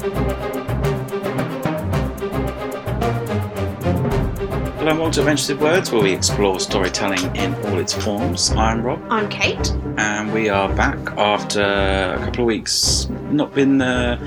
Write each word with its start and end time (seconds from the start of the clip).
Hello 0.00 0.12
and 4.88 4.98
welcome 4.98 5.10
to 5.12 5.20
Adventures 5.20 5.58
Words, 5.58 5.92
where 5.92 6.02
we 6.02 6.10
explore 6.14 6.58
storytelling 6.58 7.36
in 7.36 7.54
all 7.66 7.78
its 7.78 7.92
forms. 7.92 8.50
I'm 8.52 8.82
Rob, 8.82 8.98
I'm 9.10 9.28
Kate. 9.28 9.70
and 9.98 10.32
we 10.32 10.48
are 10.48 10.74
back 10.74 10.96
after 11.18 11.60
a 11.60 12.18
couple 12.24 12.44
of 12.44 12.46
weeks. 12.46 13.10
Not 13.30 13.54
been 13.54 13.76
the 13.76 14.18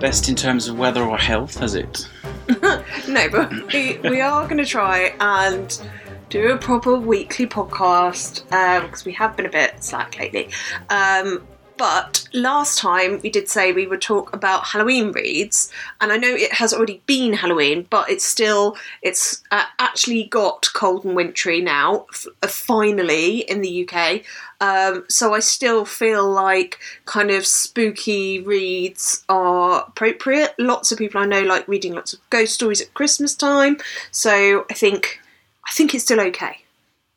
best 0.00 0.30
in 0.30 0.36
terms 0.36 0.68
of 0.68 0.78
weather 0.78 1.02
or 1.02 1.18
health, 1.18 1.58
has 1.58 1.74
it? 1.74 2.08
No, 3.06 3.28
but 3.28 3.52
we, 3.74 3.98
we 3.98 4.22
are 4.22 4.44
going 4.44 4.56
to 4.56 4.64
try 4.64 5.14
and 5.20 5.82
do 6.30 6.50
a 6.52 6.56
proper 6.56 6.94
weekly 6.96 7.46
podcast 7.46 8.42
because 8.82 9.04
we 9.04 9.12
have 9.12 9.36
been 9.36 9.44
a 9.44 9.50
bit 9.50 9.84
slack 9.84 10.18
lately. 10.18 10.48
Um, 10.88 11.46
but 11.76 12.26
last 12.32 12.78
time 12.78 13.20
we 13.22 13.30
did 13.30 13.48
say 13.48 13.72
we 13.72 13.86
would 13.86 14.02
talk 14.02 14.34
about 14.34 14.66
Halloween 14.66 15.12
reads, 15.12 15.70
and 16.00 16.12
I 16.12 16.16
know 16.16 16.28
it 16.28 16.52
has 16.52 16.72
already 16.72 17.02
been 17.06 17.32
Halloween, 17.32 17.86
but 17.90 18.10
it's 18.10 18.24
still 18.24 18.76
it's 19.02 19.42
uh, 19.50 19.64
actually 19.78 20.24
got 20.24 20.68
cold 20.74 21.04
and 21.04 21.16
wintry 21.16 21.60
now, 21.60 22.06
f- 22.12 22.26
uh, 22.42 22.48
finally 22.48 23.38
in 23.40 23.60
the 23.60 23.88
UK. 23.88 24.22
Um, 24.60 25.04
so 25.08 25.34
I 25.34 25.40
still 25.40 25.84
feel 25.84 26.28
like 26.30 26.78
kind 27.04 27.30
of 27.30 27.46
spooky 27.46 28.40
reads 28.40 29.24
are 29.28 29.84
appropriate. 29.86 30.54
Lots 30.58 30.92
of 30.92 30.98
people 30.98 31.20
I 31.20 31.26
know 31.26 31.42
like 31.42 31.68
reading 31.68 31.94
lots 31.94 32.12
of 32.12 32.30
ghost 32.30 32.54
stories 32.54 32.80
at 32.80 32.94
Christmas 32.94 33.34
time, 33.34 33.78
so 34.10 34.64
I 34.70 34.74
think 34.74 35.20
I 35.66 35.70
think 35.72 35.94
it's 35.94 36.04
still 36.04 36.20
okay. 36.20 36.63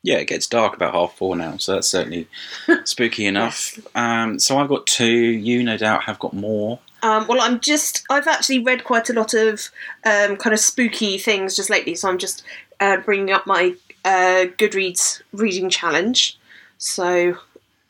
Yeah, 0.08 0.20
it 0.20 0.30
gets 0.30 0.48
dark 0.48 0.74
about 0.74 0.94
half 0.94 1.16
four 1.16 1.36
now, 1.36 1.58
so 1.58 1.74
that's 1.74 1.90
certainly 1.90 2.30
spooky 2.86 3.26
enough. 3.26 3.78
Um, 3.94 4.40
so 4.40 4.58
I've 4.58 4.70
got 4.70 4.88
two. 4.88 5.06
You, 5.06 5.62
no 5.64 5.76
doubt, 5.76 6.04
have 6.04 6.18
got 6.18 6.32
more. 6.32 6.80
Um, 7.04 7.28
well, 7.28 7.42
I'm 7.42 7.60
just 7.60 8.06
I've 8.10 8.26
actually 8.26 8.60
read 8.60 8.86
quite 8.86 9.10
a 9.10 9.14
lot 9.14 9.34
of 9.34 9.70
um, 10.06 10.38
kind 10.38 10.54
of 10.54 10.62
spooky 10.62 11.18
things 11.18 11.58
just 11.58 11.70
lately, 11.70 11.94
so 11.94 12.08
I'm 12.08 12.20
just 12.20 12.44
uh, 12.80 13.02
bringing 13.02 13.32
up 13.32 13.46
my 13.46 13.76
uh, 14.06 14.46
Goodreads 14.58 15.22
reading 15.34 15.70
challenge, 15.70 16.40
so 16.78 17.36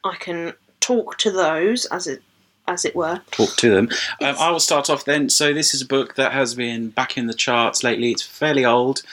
I 0.03 0.15
can 0.15 0.53
talk 0.79 1.19
to 1.19 1.29
those 1.29 1.85
as 1.85 2.07
it 2.07 2.23
as 2.67 2.83
it 2.83 2.95
were. 2.95 3.21
talk 3.29 3.55
to 3.57 3.69
them. 3.69 3.89
Um, 4.23 4.35
I 4.39 4.49
will 4.49 4.59
start 4.59 4.89
off 4.89 5.05
then. 5.05 5.29
So 5.29 5.53
this 5.53 5.75
is 5.75 5.83
a 5.83 5.85
book 5.85 6.15
that 6.15 6.31
has 6.31 6.55
been 6.55 6.89
back 6.89 7.15
in 7.15 7.27
the 7.27 7.35
charts 7.35 7.83
lately. 7.83 8.09
It's 8.09 8.23
fairly 8.23 8.65
old, 8.65 9.03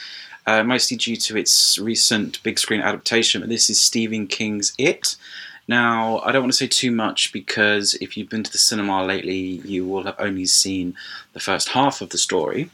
uh, 0.47 0.63
mostly 0.63 0.97
due 0.97 1.15
to 1.15 1.37
its 1.37 1.77
recent 1.77 2.41
big 2.43 2.59
screen 2.59 2.81
adaptation. 2.81 3.41
But 3.41 3.49
this 3.49 3.69
is 3.69 3.79
Stephen 3.79 4.27
King's 4.27 4.73
It. 4.77 5.15
Now, 5.67 6.19
I 6.19 6.31
don't 6.31 6.43
want 6.43 6.53
to 6.53 6.57
say 6.57 6.67
too 6.67 6.91
much 6.91 7.33
because 7.33 7.95
if 7.95 8.15
you've 8.15 8.29
been 8.29 8.43
to 8.43 8.51
the 8.51 8.57
cinema 8.57 9.03
lately, 9.03 9.61
you 9.65 9.85
will 9.85 10.03
have 10.03 10.15
only 10.19 10.45
seen 10.45 10.95
the 11.33 11.39
first 11.39 11.69
half 11.69 12.01
of 12.01 12.09
the 12.09 12.19
story. 12.19 12.69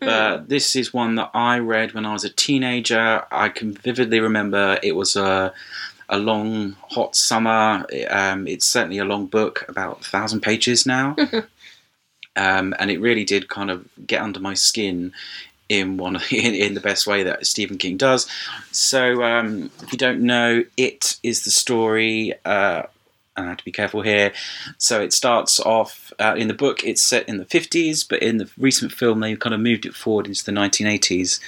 But 0.00 0.48
this 0.48 0.76
is 0.76 0.92
one 0.92 1.14
that 1.14 1.30
I 1.34 1.58
read 1.58 1.94
when 1.94 2.04
I 2.04 2.12
was 2.12 2.24
a 2.24 2.30
teenager. 2.30 3.24
I 3.30 3.48
can 3.48 3.72
vividly 3.72 4.20
remember 4.20 4.78
it 4.82 4.96
was 4.96 5.16
a 5.16 5.52
a 6.10 6.18
long 6.18 6.76
hot 6.90 7.16
summer. 7.16 7.86
Um, 8.10 8.46
it's 8.46 8.66
certainly 8.66 8.98
a 8.98 9.04
long 9.04 9.26
book, 9.26 9.64
about 9.68 10.00
a 10.02 10.04
thousand 10.04 10.40
pages 10.40 10.84
now, 10.84 11.16
um, 12.36 12.74
and 12.78 12.90
it 12.90 13.00
really 13.00 13.24
did 13.24 13.48
kind 13.48 13.70
of 13.70 13.88
get 14.06 14.20
under 14.20 14.40
my 14.40 14.54
skin 14.54 15.12
in 15.78 15.96
one 15.96 16.16
in, 16.30 16.54
in 16.54 16.74
the 16.74 16.80
best 16.80 17.06
way 17.06 17.22
that 17.22 17.46
Stephen 17.46 17.78
King 17.78 17.96
does. 17.96 18.26
So, 18.72 19.22
um, 19.22 19.70
if 19.82 19.92
you 19.92 19.98
don't 19.98 20.20
know, 20.20 20.64
it 20.76 21.16
is 21.22 21.44
the 21.44 21.50
story. 21.50 22.34
Uh, 22.44 22.84
and 23.36 23.46
I 23.46 23.48
have 23.48 23.58
to 23.58 23.64
be 23.64 23.72
careful 23.72 24.02
here. 24.02 24.32
So 24.78 25.00
it 25.00 25.12
starts 25.12 25.58
off 25.58 26.12
uh, 26.20 26.36
in 26.38 26.46
the 26.46 26.54
book. 26.54 26.84
It's 26.84 27.02
set 27.02 27.28
in 27.28 27.38
the 27.38 27.44
fifties, 27.44 28.04
but 28.04 28.22
in 28.22 28.38
the 28.38 28.48
recent 28.56 28.92
film, 28.92 29.20
they 29.20 29.34
kind 29.34 29.54
of 29.54 29.60
moved 29.60 29.86
it 29.86 29.94
forward 29.94 30.26
into 30.26 30.44
the 30.44 30.52
nineteen 30.52 30.86
eighties 30.86 31.40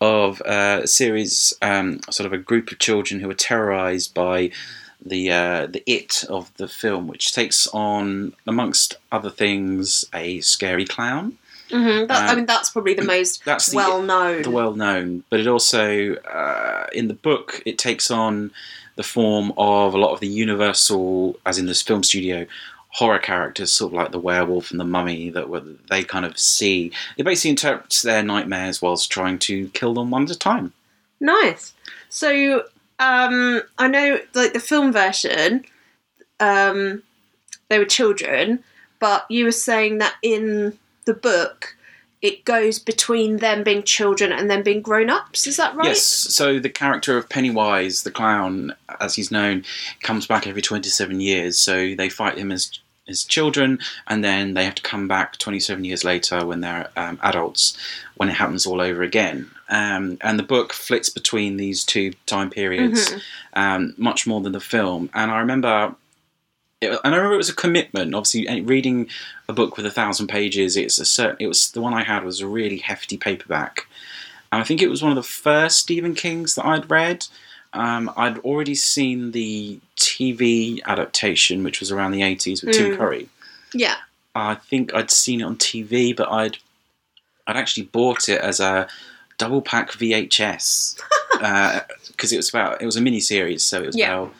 of 0.00 0.40
uh, 0.42 0.80
a 0.84 0.86
series, 0.86 1.52
um, 1.60 2.00
sort 2.10 2.26
of 2.26 2.32
a 2.32 2.38
group 2.38 2.70
of 2.70 2.78
children 2.78 3.20
who 3.20 3.28
are 3.28 3.34
terrorized 3.34 4.14
by 4.14 4.50
the 5.04 5.30
uh, 5.30 5.66
the 5.66 5.82
it 5.86 6.24
of 6.28 6.52
the 6.56 6.68
film, 6.68 7.06
which 7.06 7.32
takes 7.32 7.66
on, 7.68 8.34
amongst 8.46 8.96
other 9.12 9.30
things, 9.30 10.04
a 10.14 10.40
scary 10.40 10.84
clown. 10.84 11.38
Hmm 11.70 12.06
That, 12.06 12.10
I 12.10 12.30
Um, 12.30 12.36
mean, 12.36 12.46
that's 12.46 12.70
probably 12.70 12.94
the 12.94 13.04
most 13.04 13.44
That's 13.44 13.66
the 13.66 13.76
well 13.76 14.02
known. 14.02 14.42
the 14.42 14.50
well 14.50 14.74
known, 14.74 15.24
but 15.30 15.40
it 15.40 15.46
also 15.46 16.14
uh, 16.16 16.86
in 16.92 17.08
the 17.08 17.14
book 17.14 17.62
it 17.66 17.78
takes 17.78 18.10
on 18.10 18.50
the 18.96 19.02
form 19.02 19.52
of 19.56 19.94
a 19.94 19.98
lot 19.98 20.12
of 20.12 20.20
the 20.20 20.26
universal, 20.26 21.38
as 21.46 21.58
in 21.58 21.66
this 21.66 21.82
film 21.82 22.02
studio, 22.02 22.46
horror 22.90 23.18
characters, 23.20 23.72
sort 23.72 23.92
of 23.92 23.96
like 23.96 24.10
the 24.10 24.18
werewolf 24.18 24.70
and 24.72 24.80
the 24.80 24.84
mummy 24.84 25.30
that 25.30 25.48
were, 25.48 25.62
they 25.88 26.02
kind 26.02 26.24
of 26.24 26.36
see. 26.38 26.90
It 27.16 27.22
basically 27.24 27.50
interprets 27.50 28.02
their 28.02 28.22
nightmares 28.24 28.82
whilst 28.82 29.10
trying 29.12 29.38
to 29.40 29.68
kill 29.68 29.94
them 29.94 30.10
one 30.10 30.24
at 30.24 30.30
a 30.30 30.38
time. 30.38 30.72
Nice. 31.20 31.74
So 32.08 32.64
um, 32.98 33.62
I 33.78 33.86
know, 33.86 34.18
like 34.34 34.52
the 34.52 34.58
film 34.60 34.92
version, 34.92 35.64
um, 36.40 37.02
they 37.68 37.78
were 37.78 37.84
children, 37.84 38.64
but 38.98 39.26
you 39.30 39.44
were 39.44 39.52
saying 39.52 39.98
that 39.98 40.14
in 40.22 40.76
the 41.08 41.14
book, 41.14 41.74
it 42.20 42.44
goes 42.44 42.78
between 42.78 43.38
them 43.38 43.62
being 43.64 43.82
children 43.82 44.30
and 44.30 44.50
them 44.50 44.62
being 44.62 44.82
grown 44.82 45.08
ups. 45.08 45.46
Is 45.46 45.56
that 45.56 45.74
right? 45.74 45.86
Yes, 45.88 46.02
so 46.02 46.58
the 46.60 46.68
character 46.68 47.16
of 47.16 47.28
Pennywise, 47.28 48.02
the 48.02 48.10
clown, 48.10 48.74
as 49.00 49.14
he's 49.14 49.30
known, 49.30 49.64
comes 50.02 50.26
back 50.26 50.46
every 50.46 50.60
27 50.62 51.20
years. 51.20 51.58
So 51.58 51.94
they 51.96 52.08
fight 52.08 52.38
him 52.38 52.52
as 52.52 52.78
as 53.08 53.24
children, 53.24 53.78
and 54.06 54.22
then 54.22 54.52
they 54.52 54.66
have 54.66 54.74
to 54.74 54.82
come 54.82 55.08
back 55.08 55.38
27 55.38 55.82
years 55.82 56.04
later 56.04 56.44
when 56.44 56.60
they're 56.60 56.90
um, 56.94 57.18
adults, 57.22 57.74
when 58.18 58.28
it 58.28 58.34
happens 58.34 58.66
all 58.66 58.82
over 58.82 59.02
again. 59.02 59.48
Um, 59.70 60.18
and 60.20 60.38
the 60.38 60.42
book 60.42 60.74
flits 60.74 61.08
between 61.08 61.56
these 61.56 61.84
two 61.84 62.12
time 62.26 62.50
periods 62.50 63.08
Mhm. 63.10 63.20
um, 63.54 63.94
much 63.96 64.26
more 64.26 64.42
than 64.42 64.52
the 64.52 64.60
film. 64.60 65.08
And 65.14 65.30
I 65.30 65.38
remember. 65.38 65.94
It, 66.80 66.90
and 67.04 67.14
I 67.14 67.16
remember 67.16 67.34
it 67.34 67.38
was 67.38 67.48
a 67.48 67.54
commitment. 67.54 68.14
Obviously, 68.14 68.60
reading 68.62 69.08
a 69.48 69.52
book 69.52 69.76
with 69.76 69.86
a 69.86 69.90
thousand 69.90 70.28
pages, 70.28 70.76
it's 70.76 70.98
a 70.98 71.04
certain. 71.04 71.36
It 71.40 71.46
was 71.48 71.70
the 71.72 71.80
one 71.80 71.94
I 71.94 72.04
had 72.04 72.24
was 72.24 72.40
a 72.40 72.46
really 72.46 72.78
hefty 72.78 73.16
paperback, 73.16 73.86
and 74.52 74.60
I 74.60 74.64
think 74.64 74.80
it 74.82 74.88
was 74.88 75.02
one 75.02 75.10
of 75.10 75.16
the 75.16 75.22
first 75.22 75.78
Stephen 75.80 76.14
King's 76.14 76.54
that 76.54 76.64
I'd 76.66 76.90
read. 76.90 77.26
Um, 77.74 78.10
I'd 78.16 78.38
already 78.38 78.74
seen 78.74 79.32
the 79.32 79.78
TV 79.96 80.80
adaptation, 80.84 81.62
which 81.64 81.80
was 81.80 81.90
around 81.92 82.12
the 82.12 82.22
80s 82.22 82.64
with 82.64 82.74
Tim 82.74 82.92
Mm. 82.92 82.96
Curry. 82.96 83.28
Yeah. 83.74 83.96
I 84.34 84.54
think 84.54 84.94
I'd 84.94 85.10
seen 85.10 85.40
it 85.40 85.44
on 85.44 85.56
TV, 85.56 86.16
but 86.16 86.30
I'd 86.30 86.58
I'd 87.46 87.56
actually 87.56 87.84
bought 87.86 88.28
it 88.28 88.40
as 88.40 88.60
a 88.60 88.86
double 89.36 89.62
pack 89.62 89.90
VHS 89.92 90.98
because 92.08 92.32
it 92.32 92.36
was 92.36 92.48
about 92.48 92.80
it 92.80 92.86
was 92.86 92.96
a 92.96 93.00
mini 93.00 93.20
series, 93.20 93.64
so 93.64 93.82
it 93.82 93.86
was 93.86 93.96
Yeah. 93.96 94.12
about 94.20 94.34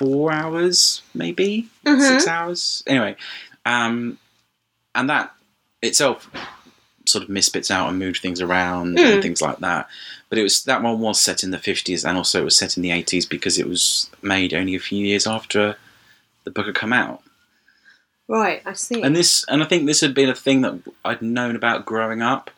four 0.00 0.32
hours, 0.32 1.02
maybe 1.14 1.68
Mhm. 1.84 2.00
six 2.08 2.26
hours. 2.26 2.82
Anyway, 2.86 3.16
um, 3.66 4.18
and 4.94 5.10
that 5.10 5.32
itself 5.82 6.28
sort 7.06 7.22
of 7.24 7.28
misfits 7.30 7.70
out 7.70 7.88
and 7.88 7.98
moved 7.98 8.20
things 8.22 8.40
around 8.40 8.96
Mm. 8.96 9.14
and 9.14 9.22
things 9.22 9.42
like 9.42 9.58
that. 9.58 9.88
But 10.30 10.38
it 10.38 10.42
was 10.42 10.64
that 10.64 10.82
one 10.82 11.00
was 11.00 11.20
set 11.20 11.42
in 11.44 11.50
the 11.50 11.58
fifties 11.58 12.04
and 12.04 12.16
also 12.16 12.40
it 12.40 12.44
was 12.44 12.56
set 12.56 12.76
in 12.76 12.82
the 12.82 12.90
eighties 12.92 13.26
because 13.26 13.58
it 13.58 13.68
was 13.68 14.08
made 14.22 14.54
only 14.54 14.74
a 14.74 14.80
few 14.80 15.04
years 15.04 15.26
after 15.26 15.76
the 16.44 16.50
book 16.50 16.66
had 16.66 16.74
come 16.74 16.92
out. 16.94 17.22
Right. 18.28 18.62
I 18.64 18.72
see. 18.74 19.02
And 19.02 19.14
this, 19.14 19.44
and 19.48 19.62
I 19.62 19.66
think 19.66 19.86
this 19.86 20.00
had 20.00 20.14
been 20.14 20.28
a 20.30 20.34
thing 20.34 20.60
that 20.62 20.78
I'd 21.04 21.20
known 21.20 21.56
about 21.56 21.84
growing 21.84 22.22
up. 22.22 22.50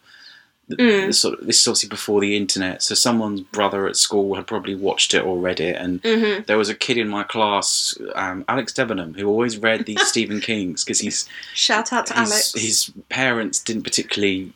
Mm. 0.77 1.07
the 1.07 1.13
sort 1.13 1.39
of, 1.39 1.47
this 1.47 1.61
is 1.61 1.69
obviously 1.69 1.89
before 1.89 2.21
the 2.21 2.37
internet, 2.37 2.83
so 2.83 2.95
someone's 2.95 3.41
brother 3.41 3.87
at 3.89 3.97
school 3.97 4.35
had 4.35 4.47
probably 4.47 4.75
watched 4.75 5.15
it 5.15 5.25
or 5.25 5.39
read 5.39 5.61
it, 5.61 5.77
and 5.77 6.01
hmm 6.03 6.43
there 6.47 6.59
was 6.59 6.69
a 6.69 6.75
kid 6.75 6.99
in 6.99 7.09
my 7.09 7.23
class, 7.23 7.97
um, 8.15 8.45
Alex 8.49 8.73
Debenham, 8.73 9.15
who 9.15 9.29
always 9.29 9.59
read 9.59 9.87
these 9.87 10.03
Stephen 10.09 10.41
Kings 10.41 10.85
because 10.85 11.01
he's 11.01 11.29
Shout 11.55 11.93
out 11.93 12.07
to 12.07 12.15
his, 12.15 12.31
Alex. 12.33 12.53
his 12.55 12.93
parents 13.09 13.61
didn't 13.61 13.83
particularly 13.83 14.53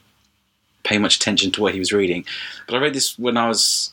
pay 0.85 0.99
much 0.99 1.17
attention 1.17 1.51
to 1.53 1.61
what 1.63 1.73
he 1.75 1.79
was 1.79 1.93
reading. 1.93 2.25
But 2.67 2.77
I 2.77 2.79
read 2.79 2.95
this 2.95 3.19
when 3.19 3.37
I 3.37 3.49
was 3.49 3.93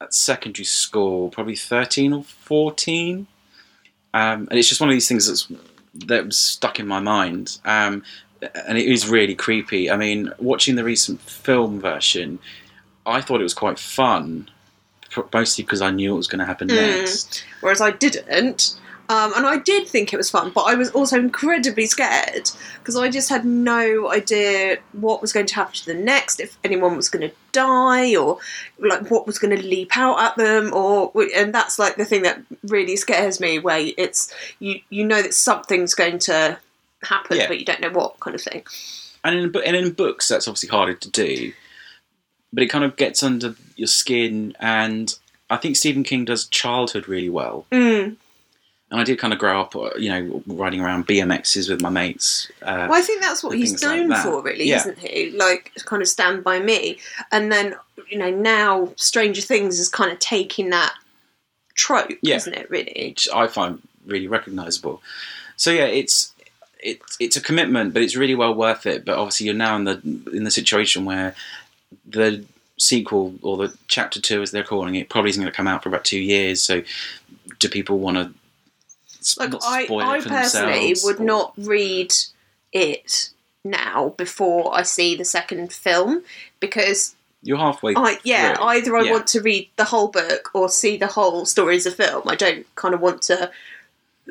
at 0.00 0.12
secondary 0.14 0.64
school, 0.64 1.30
probably 1.30 1.56
13 1.56 2.12
or 2.12 2.22
14. 2.22 3.26
Um, 4.14 4.48
and 4.50 4.58
it's 4.58 4.68
just 4.68 4.80
one 4.80 4.90
of 4.90 4.94
these 4.94 5.08
things 5.08 5.26
that's, 5.26 5.48
that 6.06 6.26
was 6.26 6.38
stuck 6.38 6.78
in 6.78 6.86
my 6.86 7.00
mind. 7.00 7.58
Um, 7.64 8.04
and 8.66 8.78
it 8.78 8.86
is 8.86 9.08
really 9.08 9.34
creepy. 9.34 9.90
I 9.90 9.96
mean, 9.96 10.32
watching 10.38 10.76
the 10.76 10.84
recent 10.84 11.20
film 11.20 11.80
version, 11.80 12.38
I 13.06 13.20
thought 13.20 13.40
it 13.40 13.44
was 13.44 13.54
quite 13.54 13.78
fun, 13.78 14.48
mostly 15.32 15.64
because 15.64 15.82
I 15.82 15.90
knew 15.90 16.10
what 16.12 16.18
was 16.18 16.28
going 16.28 16.40
to 16.40 16.44
happen 16.44 16.68
Mm. 16.68 16.74
next. 16.76 17.44
whereas 17.60 17.80
I 17.80 17.90
didn't. 17.90 18.78
Um, 19.10 19.32
and 19.34 19.46
I 19.46 19.56
did 19.56 19.88
think 19.88 20.12
it 20.12 20.18
was 20.18 20.28
fun, 20.30 20.52
but 20.54 20.64
I 20.64 20.74
was 20.74 20.90
also 20.90 21.18
incredibly 21.18 21.86
scared 21.86 22.50
because 22.78 22.94
I 22.94 23.08
just 23.08 23.30
had 23.30 23.42
no 23.46 24.10
idea 24.12 24.76
what 24.92 25.22
was 25.22 25.32
going 25.32 25.46
to 25.46 25.54
happen 25.54 25.72
to 25.76 25.86
them 25.86 26.04
next, 26.04 26.40
if 26.40 26.58
anyone 26.62 26.94
was 26.94 27.08
going 27.08 27.26
to 27.30 27.34
die, 27.52 28.14
or 28.14 28.36
like 28.78 29.10
what 29.10 29.26
was 29.26 29.38
going 29.38 29.56
to 29.56 29.62
leap 29.66 29.96
out 29.96 30.20
at 30.20 30.36
them, 30.36 30.74
or 30.74 31.10
and 31.34 31.54
that's 31.54 31.78
like 31.78 31.96
the 31.96 32.04
thing 32.04 32.20
that 32.24 32.42
really 32.64 32.96
scares 32.96 33.40
me, 33.40 33.58
where 33.58 33.80
it's 33.96 34.30
you 34.58 34.80
you 34.90 35.04
know 35.06 35.22
that 35.22 35.32
something's 35.32 35.94
going 35.94 36.18
to 36.18 36.58
happen, 37.02 37.36
Yeah. 37.38 37.48
but 37.48 37.58
you 37.58 37.64
don't 37.64 37.80
know 37.80 37.90
what 37.90 38.18
kind 38.20 38.34
of 38.34 38.42
thing. 38.42 38.64
and 39.24 39.34
in 39.36 39.62
and 39.64 39.76
in 39.76 39.92
books 39.92 40.28
that's 40.28 40.46
obviously 40.48 40.68
harder 40.68 40.94
to 40.94 41.10
do, 41.10 41.52
but 42.52 42.62
it 42.62 42.68
kind 42.68 42.84
of 42.84 42.96
gets 42.96 43.22
under 43.22 43.54
your 43.76 43.88
skin. 43.88 44.54
And 44.60 45.12
I 45.50 45.56
think 45.56 45.76
Stephen 45.76 46.04
King 46.04 46.24
does 46.24 46.46
childhood 46.46 47.08
really 47.08 47.28
well. 47.28 47.66
Mm. 47.72 48.16
And 48.90 48.98
I 49.00 49.04
did 49.04 49.18
kind 49.18 49.34
of 49.34 49.38
grow 49.38 49.60
up, 49.60 49.76
uh, 49.76 49.90
you 49.98 50.08
know, 50.08 50.42
riding 50.46 50.80
around 50.80 51.06
BMXs 51.06 51.68
with 51.68 51.82
my 51.82 51.90
mates. 51.90 52.50
Uh, 52.62 52.86
Well, 52.88 52.98
I 52.98 53.02
think 53.02 53.20
that's 53.20 53.42
what 53.44 53.54
he's 53.58 53.70
things 53.72 53.82
like 53.84 54.06
known 54.06 54.22
for, 54.22 54.42
really, 54.42 54.64
Yeah. 54.64 54.78
isn't 54.78 54.98
he? 54.98 55.30
Like, 55.32 55.72
kind 55.84 56.00
of 56.00 56.08
Stand 56.08 56.42
By 56.42 56.58
Me. 56.60 56.98
And 57.30 57.52
then, 57.52 57.74
you 58.08 58.16
know, 58.16 58.30
now 58.30 58.92
Stranger 58.96 59.42
Things 59.42 59.78
is 59.78 59.90
kind 59.90 60.10
of 60.10 60.18
taking 60.20 60.70
that 60.70 60.94
trope, 61.74 62.10
Yeah. 62.22 62.36
isn't 62.36 62.54
it, 62.54 62.70
really? 62.70 63.08
which 63.10 63.28
I 63.34 63.46
find 63.46 63.82
really 64.06 64.26
recognisable. 64.26 65.02
So 65.56 65.70
yeah, 65.70 65.84
it's 65.84 66.32
it's 66.80 67.16
it's 67.20 67.36
a 67.36 67.40
commitment, 67.40 67.92
but 67.92 68.02
it's 68.02 68.16
really 68.16 68.34
well 68.34 68.54
worth 68.54 68.86
it. 68.86 69.04
But 69.04 69.18
obviously, 69.18 69.46
you're 69.46 69.54
now 69.54 69.76
in 69.76 69.84
the 69.84 70.00
in 70.32 70.44
the 70.44 70.50
situation 70.50 71.04
where 71.04 71.34
the 72.06 72.44
sequel 72.78 73.34
or 73.42 73.56
the 73.56 73.76
chapter 73.88 74.20
two, 74.20 74.42
as 74.42 74.50
they're 74.50 74.62
calling 74.62 74.94
it, 74.94 75.08
probably 75.08 75.30
isn't 75.30 75.42
going 75.42 75.50
to 75.50 75.56
come 75.56 75.66
out 75.66 75.82
for 75.82 75.88
about 75.88 76.04
two 76.04 76.18
years. 76.20 76.62
So, 76.62 76.82
do 77.58 77.68
people 77.68 77.98
want 77.98 78.16
to? 78.16 78.32
I, 79.40 79.86
I 79.90 80.20
personally 80.20 80.94
would 81.04 81.20
not 81.20 81.52
read 81.56 82.14
it 82.72 83.30
now 83.64 84.10
before 84.16 84.74
I 84.74 84.82
see 84.82 85.16
the 85.16 85.24
second 85.24 85.72
film 85.72 86.22
because 86.60 87.14
You're 87.42 87.58
halfway. 87.58 87.94
I 87.96 88.18
yeah 88.22 88.54
through. 88.54 88.64
either 88.66 88.96
I 88.96 89.02
Yeah. 89.04 89.10
want 89.10 89.26
to 89.28 89.40
read 89.40 89.68
the 89.76 89.84
whole 89.84 90.08
book 90.08 90.50
or 90.54 90.68
see 90.68 90.96
the 90.96 91.08
whole 91.08 91.44
story 91.44 91.76
as 91.76 91.86
a 91.86 91.90
film. 91.90 92.22
I 92.26 92.36
don't 92.36 92.72
kind 92.76 92.94
of 92.94 93.00
want 93.00 93.22
to 93.22 93.50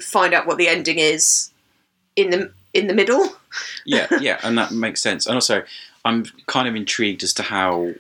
find 0.02 0.34
out 0.34 0.48
what 0.48 0.58
the 0.58 0.68
ending 0.68 1.00
is 1.00 1.52
in 2.18 2.32
the 2.32 2.52
in 2.74 2.88
the 2.88 2.94
middle. 2.94 3.30
yeah, 3.86 4.08
yeah, 4.20 4.40
and 4.44 4.58
that 4.58 4.72
makes 4.72 5.02
sense. 5.02 5.26
And 5.26 5.36
also, 5.36 5.64
I'm 6.04 6.26
kind 6.48 6.68
of 6.68 6.76
intrigued 6.76 7.24
as 7.24 7.34
to 7.36 7.44
how 7.44 7.94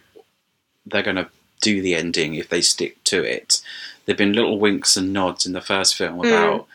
they're 0.85 1.03
going 1.03 1.15
to 1.15 1.29
do 1.61 1.81
the 1.81 1.95
ending 1.95 2.35
if 2.35 2.49
they 2.49 2.61
stick 2.61 3.01
to 3.05 3.23
it. 3.23 3.61
There've 4.05 4.17
been 4.17 4.33
little 4.33 4.59
winks 4.59 4.97
and 4.97 5.13
nods 5.13 5.45
in 5.45 5.53
the 5.53 5.61
first 5.61 5.95
film 5.95 6.15
hmm. 6.15 6.25
about 6.25 6.67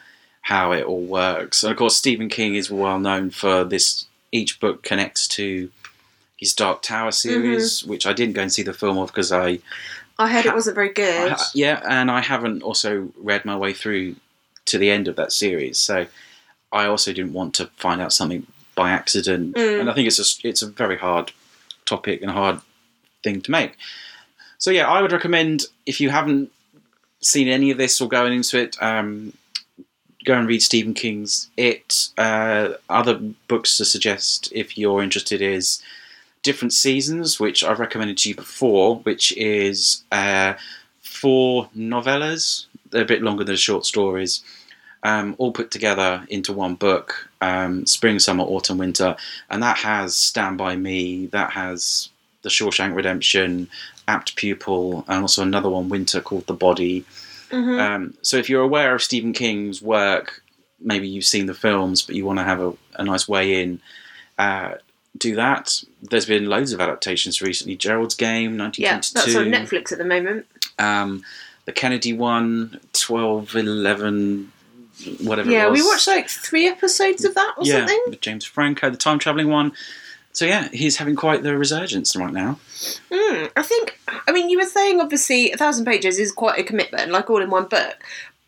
how 0.42 0.72
it 0.72 0.84
all 0.84 1.04
works, 1.04 1.62
and 1.62 1.70
of 1.70 1.76
course, 1.76 1.96
Stephen 1.96 2.30
King 2.30 2.54
is 2.54 2.70
well 2.70 2.98
known 2.98 3.30
for 3.30 3.64
this. 3.64 4.06
Each 4.34 4.58
book 4.60 4.82
connects 4.82 5.28
to 5.28 5.70
his 6.38 6.54
Dark 6.54 6.80
Tower 6.80 7.10
mm-hmm. 7.10 7.28
series, 7.28 7.84
which 7.84 8.06
I 8.06 8.14
didn't 8.14 8.34
go 8.34 8.40
and 8.40 8.52
see 8.52 8.62
the 8.62 8.72
film 8.72 8.96
of 8.96 9.08
because 9.08 9.30
I, 9.30 9.58
I 10.18 10.32
heard 10.32 10.46
it 10.46 10.54
wasn't 10.54 10.74
very 10.74 10.92
good. 10.92 11.32
ha- 11.32 11.50
yeah, 11.54 11.82
and 11.86 12.10
I 12.10 12.22
haven't 12.22 12.62
also 12.62 13.10
read 13.18 13.44
my 13.44 13.56
way 13.56 13.74
through 13.74 14.16
to 14.64 14.78
the 14.78 14.90
end 14.90 15.06
of 15.06 15.16
that 15.16 15.32
series, 15.32 15.76
so 15.76 16.06
I 16.72 16.86
also 16.86 17.12
didn't 17.12 17.32
want 17.34 17.54
to 17.54 17.66
find 17.76 18.00
out 18.00 18.12
something 18.12 18.46
by 18.74 18.90
accident, 18.90 19.54
Mm. 19.56 19.80
and 19.80 19.90
I 19.90 19.94
think 19.94 20.06
it's 20.08 20.18
a 20.18 20.48
it's 20.48 20.62
a 20.62 20.66
very 20.66 20.96
hard 20.98 21.32
topic 21.84 22.22
and 22.22 22.30
a 22.30 22.34
hard 22.34 22.60
thing 23.22 23.40
to 23.42 23.50
make. 23.50 23.72
So 24.58 24.70
yeah, 24.70 24.88
I 24.88 25.02
would 25.02 25.12
recommend 25.12 25.66
if 25.86 26.00
you 26.00 26.10
haven't 26.10 26.50
seen 27.20 27.48
any 27.48 27.70
of 27.70 27.78
this 27.78 28.00
or 28.00 28.08
going 28.08 28.32
into 28.32 28.58
it, 28.58 28.76
um, 28.80 29.32
go 30.24 30.34
and 30.34 30.48
read 30.48 30.62
Stephen 30.62 30.94
King's 30.94 31.50
It. 31.56 32.08
Uh, 32.16 32.70
other 32.88 33.14
books 33.48 33.76
to 33.76 33.84
suggest 33.84 34.50
if 34.54 34.78
you're 34.78 35.02
interested 35.02 35.42
is 35.42 35.82
Different 36.42 36.72
Seasons, 36.72 37.38
which 37.38 37.62
I've 37.62 37.78
recommended 37.80 38.18
to 38.18 38.28
you 38.30 38.34
before, 38.34 38.96
which 39.00 39.36
is 39.36 40.02
uh, 40.10 40.54
four 41.00 41.68
novellas. 41.76 42.66
They're 42.90 43.02
a 43.02 43.06
bit 43.14 43.22
longer 43.22 43.44
than 43.44 43.56
short 43.56 43.84
stories, 43.86 44.42
um, 45.02 45.34
all 45.38 45.52
put 45.52 45.70
together 45.70 46.24
into 46.28 46.52
one 46.52 46.74
book. 46.74 47.28
Um, 47.40 47.86
spring, 47.86 48.18
summer, 48.18 48.44
autumn, 48.44 48.78
winter, 48.78 49.16
and 49.50 49.62
that 49.62 49.78
has 49.78 50.16
Stand 50.16 50.58
by 50.58 50.76
Me. 50.76 51.26
That 51.26 51.50
has 51.52 52.08
The 52.42 52.48
Shawshank 52.48 52.94
Redemption, 52.94 53.68
Apt 54.06 54.36
Pupil, 54.36 55.04
and 55.08 55.22
also 55.22 55.42
another 55.42 55.68
one, 55.68 55.88
Winter, 55.88 56.20
called 56.20 56.46
The 56.46 56.54
Body. 56.54 57.04
Mhm. 57.50 57.80
Um, 57.80 58.14
so 58.22 58.36
if 58.36 58.48
you're 58.48 58.62
aware 58.62 58.94
of 58.94 59.02
Stephen 59.02 59.32
King's 59.32 59.82
work, 59.82 60.42
maybe 60.80 61.08
you've 61.08 61.24
seen 61.24 61.46
the 61.46 61.54
films, 61.54 62.02
but 62.02 62.14
you 62.14 62.24
want 62.24 62.38
to 62.38 62.44
have 62.44 62.60
a, 62.60 62.72
a 62.94 63.04
nice 63.04 63.28
way 63.28 63.62
in, 63.62 63.80
uh, 64.38 64.74
do 65.18 65.34
that. 65.36 65.82
There's 66.00 66.26
been 66.26 66.46
loads 66.46 66.72
of 66.72 66.80
adaptations 66.80 67.42
recently. 67.42 67.76
Gerald's 67.76 68.14
Game, 68.14 68.58
yeah, 68.76 68.96
that's 68.96 69.14
on 69.36 69.46
Netflix 69.46 69.92
at 69.92 69.98
the 69.98 70.04
moment. 70.04 70.46
Um, 70.78 71.22
the 71.64 71.72
Kennedy 71.72 72.12
one, 72.12 72.80
12, 72.92 73.54
11, 73.54 74.52
whatever 75.20 75.50
Yeah, 75.50 75.66
it 75.66 75.70
was. 75.70 75.80
we 75.80 75.86
watched 75.86 76.06
like 76.08 76.28
three 76.28 76.66
episodes 76.68 77.24
of 77.24 77.34
that 77.34 77.54
or 77.58 77.64
yeah, 77.64 77.78
something. 77.78 78.02
with 78.08 78.20
James 78.20 78.44
Franco, 78.44 78.90
the 78.90 78.96
time 78.96 79.18
traveling 79.18 79.48
one. 79.48 79.72
So 80.32 80.46
yeah, 80.46 80.68
he's 80.68 80.96
having 80.96 81.14
quite 81.16 81.42
the 81.42 81.56
resurgence 81.56 82.16
right 82.16 82.32
now. 82.32 82.58
Mm, 83.10 83.50
I 83.54 83.62
think, 83.62 83.98
I 84.26 84.32
mean, 84.32 84.48
you 84.48 84.58
were 84.58 84.64
saying 84.66 85.00
obviously 85.00 85.52
a 85.52 85.56
thousand 85.56 85.84
pages 85.84 86.18
is 86.18 86.32
quite 86.32 86.58
a 86.58 86.62
commitment, 86.64 87.10
like 87.10 87.28
all 87.28 87.42
in 87.42 87.50
one 87.50 87.66
book. 87.66 88.02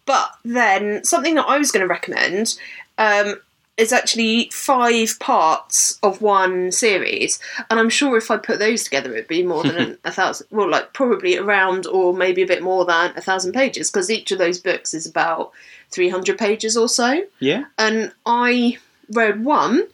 But 0.06 0.30
then 0.44 1.04
something 1.04 1.34
that 1.34 1.46
I 1.46 1.58
was 1.58 1.70
going 1.70 1.82
to 1.82 1.86
recommend 1.88 2.58
um, 2.98 3.36
is 3.76 3.92
actually 3.92 4.48
five 4.50 5.18
parts 5.18 5.98
of 6.02 6.22
one 6.22 6.70
series. 6.70 7.40
And 7.70 7.80
I'm 7.80 7.90
sure 7.90 8.16
if 8.16 8.30
I 8.30 8.36
put 8.36 8.58
those 8.58 8.84
together, 8.84 9.12
it'd 9.12 9.28
be 9.28 9.42
more 9.42 9.64
than 9.64 9.98
a 10.04 10.12
thousand, 10.12 10.46
well, 10.50 10.70
like 10.70 10.92
probably 10.92 11.36
around 11.36 11.86
or 11.86 12.14
maybe 12.14 12.42
a 12.42 12.46
bit 12.46 12.62
more 12.62 12.84
than 12.84 13.12
a 13.16 13.20
thousand 13.20 13.52
pages 13.52 13.90
because 13.90 14.10
each 14.10 14.30
of 14.30 14.38
those 14.38 14.60
books 14.60 14.94
is 14.94 15.06
about 15.06 15.52
300 15.90 16.38
pages 16.38 16.76
or 16.76 16.88
so. 16.88 17.24
Yeah, 17.40 17.64
and 17.78 18.12
I 18.26 18.78
read 19.10 19.44
one, 19.44 19.86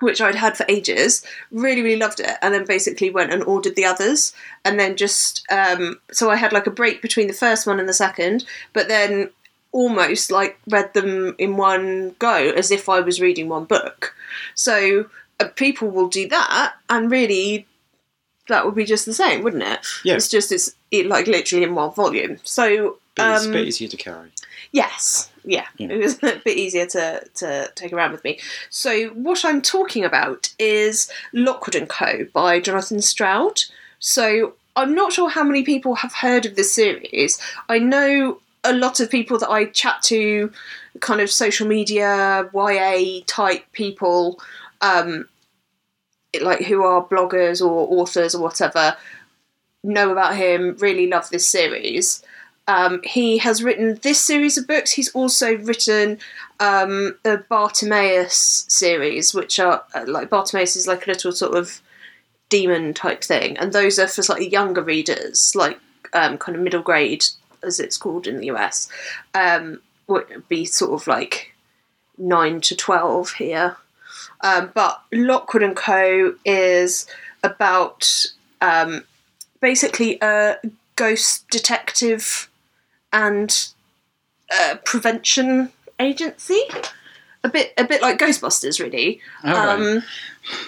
which 0.00 0.20
I'd 0.20 0.34
had 0.34 0.56
for 0.56 0.66
ages, 0.68 1.24
really, 1.50 1.82
really 1.82 1.98
loved 1.98 2.20
it, 2.20 2.36
and 2.40 2.54
then 2.54 2.64
basically 2.64 3.10
went 3.10 3.32
and 3.32 3.44
ordered 3.44 3.76
the 3.76 3.84
others, 3.84 4.32
and 4.64 4.80
then 4.80 4.96
just 4.96 5.44
um, 5.50 6.00
so 6.10 6.30
I 6.30 6.36
had 6.36 6.52
like 6.52 6.66
a 6.66 6.70
break 6.70 7.02
between 7.02 7.26
the 7.26 7.34
first 7.34 7.66
one 7.66 7.78
and 7.78 7.88
the 7.88 7.92
second, 7.94 8.44
but 8.72 8.88
then 8.88 9.30
almost 9.74 10.30
like 10.30 10.58
read 10.70 10.94
them 10.94 11.34
in 11.38 11.56
one 11.58 12.14
go 12.18 12.34
as 12.34 12.70
if 12.70 12.88
I 12.88 13.00
was 13.00 13.20
reading 13.20 13.48
one 13.48 13.64
book. 13.64 14.14
So 14.54 15.10
uh, 15.40 15.48
people 15.48 15.90
will 15.90 16.08
do 16.08 16.28
that, 16.28 16.74
and 16.88 17.10
really. 17.10 17.66
That 18.48 18.66
would 18.66 18.74
be 18.74 18.84
just 18.84 19.06
the 19.06 19.14
same, 19.14 19.42
wouldn't 19.42 19.62
it? 19.62 19.86
Yeah. 20.04 20.16
It's 20.16 20.28
just 20.28 20.52
it's 20.52 20.74
it, 20.90 21.06
like 21.06 21.26
literally 21.26 21.64
in 21.64 21.74
one 21.74 21.94
volume. 21.94 22.36
So 22.44 22.98
but 23.14 23.36
it's 23.36 23.44
a 23.44 23.48
um, 23.48 23.52
bit 23.52 23.68
easier 23.68 23.88
to 23.88 23.96
carry. 23.96 24.30
Yes, 24.72 25.30
yeah. 25.44 25.66
Yeah. 25.76 25.88
It 25.90 25.98
was 25.98 26.14
a 26.22 26.40
bit 26.44 26.56
easier 26.56 26.86
to, 26.86 27.22
to 27.36 27.72
take 27.74 27.92
around 27.92 28.12
with 28.12 28.24
me. 28.24 28.40
So, 28.70 29.08
what 29.10 29.44
I'm 29.44 29.62
talking 29.62 30.04
about 30.04 30.52
is 30.58 31.10
Lockwood 31.32 31.74
and 31.74 31.88
Co. 31.88 32.26
by 32.32 32.60
Jonathan 32.60 33.00
Stroud. 33.00 33.62
So, 33.98 34.54
I'm 34.76 34.94
not 34.94 35.12
sure 35.12 35.30
how 35.30 35.44
many 35.44 35.62
people 35.62 35.96
have 35.96 36.14
heard 36.14 36.44
of 36.44 36.56
this 36.56 36.74
series. 36.74 37.40
I 37.68 37.78
know 37.78 38.40
a 38.64 38.72
lot 38.72 39.00
of 39.00 39.10
people 39.10 39.38
that 39.38 39.50
I 39.50 39.66
chat 39.66 40.02
to, 40.04 40.50
kind 41.00 41.20
of 41.20 41.30
social 41.30 41.66
media, 41.66 42.48
YA 42.54 43.20
type 43.26 43.64
people, 43.72 44.40
um, 44.80 45.28
like 46.40 46.62
who 46.62 46.82
are 46.82 47.06
bloggers 47.06 47.64
or 47.64 48.00
authors 48.00 48.34
or 48.34 48.42
whatever, 48.42 48.96
know 49.82 50.10
about 50.10 50.36
him, 50.36 50.76
really 50.78 51.06
love 51.06 51.30
this 51.30 51.46
series. 51.46 52.22
Um, 52.66 53.02
he 53.04 53.38
has 53.38 53.62
written 53.62 53.98
this 54.02 54.18
series 54.18 54.56
of 54.56 54.66
books. 54.66 54.92
He's 54.92 55.10
also 55.10 55.58
written 55.58 56.18
um, 56.60 57.16
the 57.22 57.44
Bartimaeus 57.48 58.64
series, 58.68 59.34
which 59.34 59.60
are 59.60 59.84
uh, 59.94 60.04
like 60.06 60.30
Bartimaeus 60.30 60.74
is 60.74 60.86
like 60.86 61.06
a 61.06 61.10
little 61.10 61.32
sort 61.32 61.56
of 61.56 61.82
demon 62.48 62.94
type 62.94 63.22
thing, 63.22 63.58
and 63.58 63.72
those 63.72 63.98
are 63.98 64.08
for 64.08 64.22
slightly 64.22 64.48
younger 64.48 64.82
readers, 64.82 65.54
like 65.54 65.78
um, 66.14 66.38
kind 66.38 66.56
of 66.56 66.62
middle 66.62 66.80
grade, 66.80 67.24
as 67.64 67.80
it's 67.80 67.96
called 67.96 68.26
in 68.26 68.38
the 68.38 68.50
US. 68.50 68.88
Um, 69.34 69.80
would 70.06 70.48
be 70.48 70.64
sort 70.64 70.92
of 71.00 71.06
like 71.06 71.54
nine 72.18 72.60
to 72.62 72.76
twelve 72.76 73.32
here. 73.32 73.76
Um, 74.42 74.70
but 74.74 75.02
Lockwood 75.12 75.62
and 75.62 75.76
Co. 75.76 76.34
is 76.44 77.06
about 77.42 78.26
um, 78.60 79.04
basically 79.60 80.18
a 80.20 80.56
ghost 80.96 81.48
detective 81.48 82.50
and 83.12 83.68
uh, 84.52 84.76
prevention 84.84 85.72
agency. 85.98 86.60
A 87.42 87.48
bit, 87.48 87.72
a 87.76 87.84
bit 87.84 88.00
like 88.02 88.18
Ghostbusters, 88.18 88.80
really. 88.80 89.20
All 89.44 89.52
right. 89.52 90.02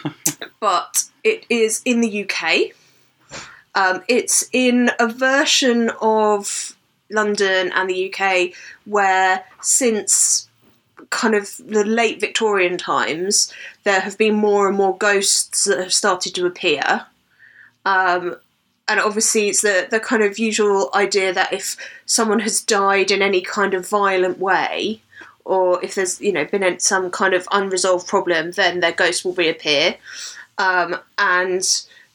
Um, 0.05 0.15
but 0.61 1.05
it 1.25 1.47
is 1.49 1.83
in 1.85 2.01
the 2.01 2.25
UK. 2.25 2.73
Um, 3.75 4.03
it's 4.09 4.49
in 4.53 4.91
a 4.99 5.09
version 5.09 5.91
of 6.01 6.76
London 7.11 7.73
and 7.75 7.89
the 7.89 8.13
UK 8.13 8.53
where, 8.85 9.45
since 9.61 10.49
kind 11.11 11.35
of 11.35 11.57
the 11.59 11.85
late 11.85 12.21
Victorian 12.21 12.79
times, 12.79 13.53
there 13.85 14.01
have 14.01 14.19
been 14.19 14.35
more 14.35 14.69
and 14.69 14.77
more 14.77 14.97
ghosts 14.97 15.65
that 15.65 15.79
have 15.79 15.93
started 15.93 16.35
to 16.35 16.47
appear. 16.47 17.07
Um, 17.85 18.37
and 18.89 19.01
obviously, 19.01 19.49
it's 19.49 19.63
the, 19.63 19.89
the 19.91 20.01
kind 20.01 20.23
of 20.23 20.39
usual 20.39 20.91
idea 20.95 21.33
that 21.33 21.53
if 21.53 21.77
someone 22.07 22.41
has 22.41 22.63
died 22.63 23.11
in 23.11 23.21
any 23.21 23.41
kind 23.41 23.75
of 23.75 23.89
violent 23.89 24.39
way, 24.39 25.01
or 25.45 25.83
if 25.85 25.95
there's 25.95 26.21
you 26.21 26.33
know 26.33 26.45
been 26.45 26.79
some 26.81 27.11
kind 27.11 27.35
of 27.35 27.49
unresolved 27.53 28.07
problem, 28.07 28.53
then 28.53 28.81
their 28.81 28.93
ghost 28.93 29.25
will 29.25 29.35
reappear. 29.35 29.97
Um, 30.59 30.97
and 31.19 31.63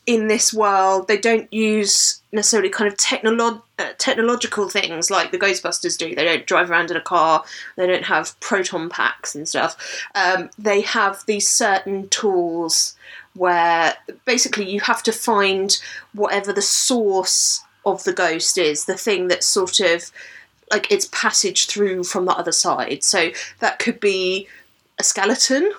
in 0.05 0.27
this 0.27 0.53
world, 0.53 1.07
they 1.07 1.17
don't 1.17 1.51
use 1.53 2.21
necessarily 2.31 2.69
kind 2.69 2.91
of 2.91 2.97
technolo- 2.97 3.61
uh, 3.77 3.91
technological 3.97 4.67
things 4.67 5.11
like 5.11 5.31
the 5.31 5.37
Ghostbusters 5.37 5.97
do. 5.97 6.15
They 6.15 6.25
don't 6.25 6.47
drive 6.47 6.71
around 6.71 6.89
in 6.89 6.97
a 6.97 7.01
car. 7.01 7.43
They 7.75 7.85
don't 7.85 8.05
have 8.05 8.39
proton 8.39 8.89
packs 8.89 9.35
and 9.35 9.47
stuff. 9.47 9.77
Um, 10.15 10.49
they 10.57 10.81
have 10.81 11.23
these 11.27 11.47
certain 11.47 12.09
tools 12.09 12.95
where 13.33 13.95
basically 14.25 14.69
you 14.69 14.81
have 14.81 15.03
to 15.03 15.11
find 15.11 15.77
whatever 16.13 16.51
the 16.51 16.61
source 16.61 17.63
of 17.85 18.03
the 18.03 18.13
ghost 18.13 18.57
is, 18.57 18.85
the 18.85 18.97
thing 18.97 19.27
that's 19.27 19.45
sort 19.45 19.79
of 19.79 20.11
like 20.71 20.91
its 20.91 21.07
passage 21.11 21.67
through 21.67 22.03
from 22.03 22.25
the 22.25 22.35
other 22.35 22.51
side. 22.51 23.03
So 23.03 23.31
that 23.59 23.79
could 23.79 23.99
be 23.99 24.47
a 24.99 25.03
skeleton, 25.03 25.71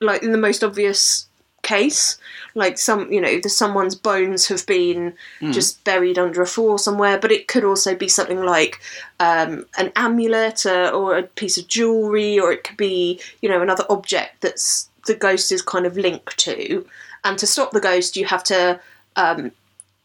like 0.00 0.22
in 0.22 0.32
the 0.32 0.38
most 0.38 0.62
obvious 0.62 1.26
case. 1.62 2.18
Like 2.54 2.78
some 2.78 3.12
you 3.12 3.20
know 3.20 3.40
the 3.40 3.48
someone's 3.48 3.94
bones 3.94 4.48
have 4.48 4.66
been 4.66 5.14
mm. 5.40 5.52
just 5.52 5.82
buried 5.84 6.18
under 6.18 6.42
a 6.42 6.46
floor 6.46 6.78
somewhere 6.78 7.18
but 7.18 7.30
it 7.30 7.46
could 7.46 7.64
also 7.64 7.94
be 7.94 8.08
something 8.08 8.42
like 8.42 8.80
um, 9.20 9.66
an 9.78 9.92
amulet 9.96 10.66
or, 10.66 10.84
uh, 10.84 10.90
or 10.90 11.18
a 11.18 11.22
piece 11.22 11.58
of 11.58 11.68
jewelry 11.68 12.38
or 12.38 12.52
it 12.52 12.64
could 12.64 12.76
be 12.76 13.20
you 13.40 13.48
know 13.48 13.62
another 13.62 13.84
object 13.88 14.40
that's 14.40 14.88
the 15.06 15.14
ghost 15.14 15.52
is 15.52 15.62
kind 15.62 15.86
of 15.86 15.96
linked 15.96 16.38
to. 16.38 16.86
And 17.22 17.38
to 17.38 17.46
stop 17.46 17.70
the 17.70 17.80
ghost 17.80 18.16
you 18.16 18.26
have 18.26 18.44
to 18.44 18.80
um, 19.16 19.52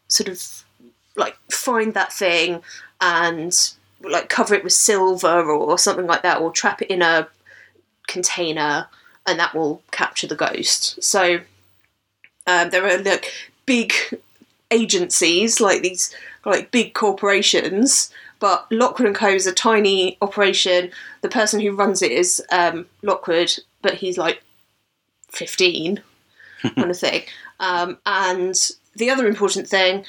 sort 0.08 0.28
of 0.28 0.64
like 1.16 1.36
find 1.50 1.94
that 1.94 2.12
thing 2.12 2.62
and 3.00 3.72
like 4.02 4.28
cover 4.28 4.54
it 4.54 4.64
with 4.64 4.72
silver 4.72 5.42
or 5.50 5.78
something 5.78 6.06
like 6.06 6.22
that 6.22 6.40
or 6.40 6.52
trap 6.52 6.82
it 6.82 6.90
in 6.90 7.02
a 7.02 7.28
container 8.06 8.88
and 9.26 9.38
that 9.38 9.54
will 9.54 9.82
capture 9.90 10.26
the 10.26 10.36
ghost. 10.36 11.02
So 11.02 11.40
um, 12.46 12.70
there 12.70 12.86
are 12.86 12.98
like 12.98 13.32
big 13.66 13.92
agencies, 14.70 15.60
like 15.60 15.82
these 15.82 16.14
like 16.44 16.70
big 16.70 16.94
corporations, 16.94 18.10
but 18.38 18.66
Lockwood 18.70 19.08
and 19.08 19.16
Co 19.16 19.28
is 19.28 19.46
a 19.46 19.52
tiny 19.52 20.16
operation. 20.22 20.90
The 21.22 21.28
person 21.28 21.60
who 21.60 21.72
runs 21.72 22.02
it 22.02 22.12
is 22.12 22.42
um, 22.50 22.86
Lockwood, 23.02 23.52
but 23.82 23.94
he's 23.94 24.18
like 24.18 24.42
fifteen, 25.28 26.02
kind 26.62 26.90
of 26.90 26.98
thing. 26.98 27.22
Um, 27.58 27.98
and 28.06 28.54
the 28.94 29.10
other 29.10 29.26
important 29.26 29.66
thing, 29.68 30.04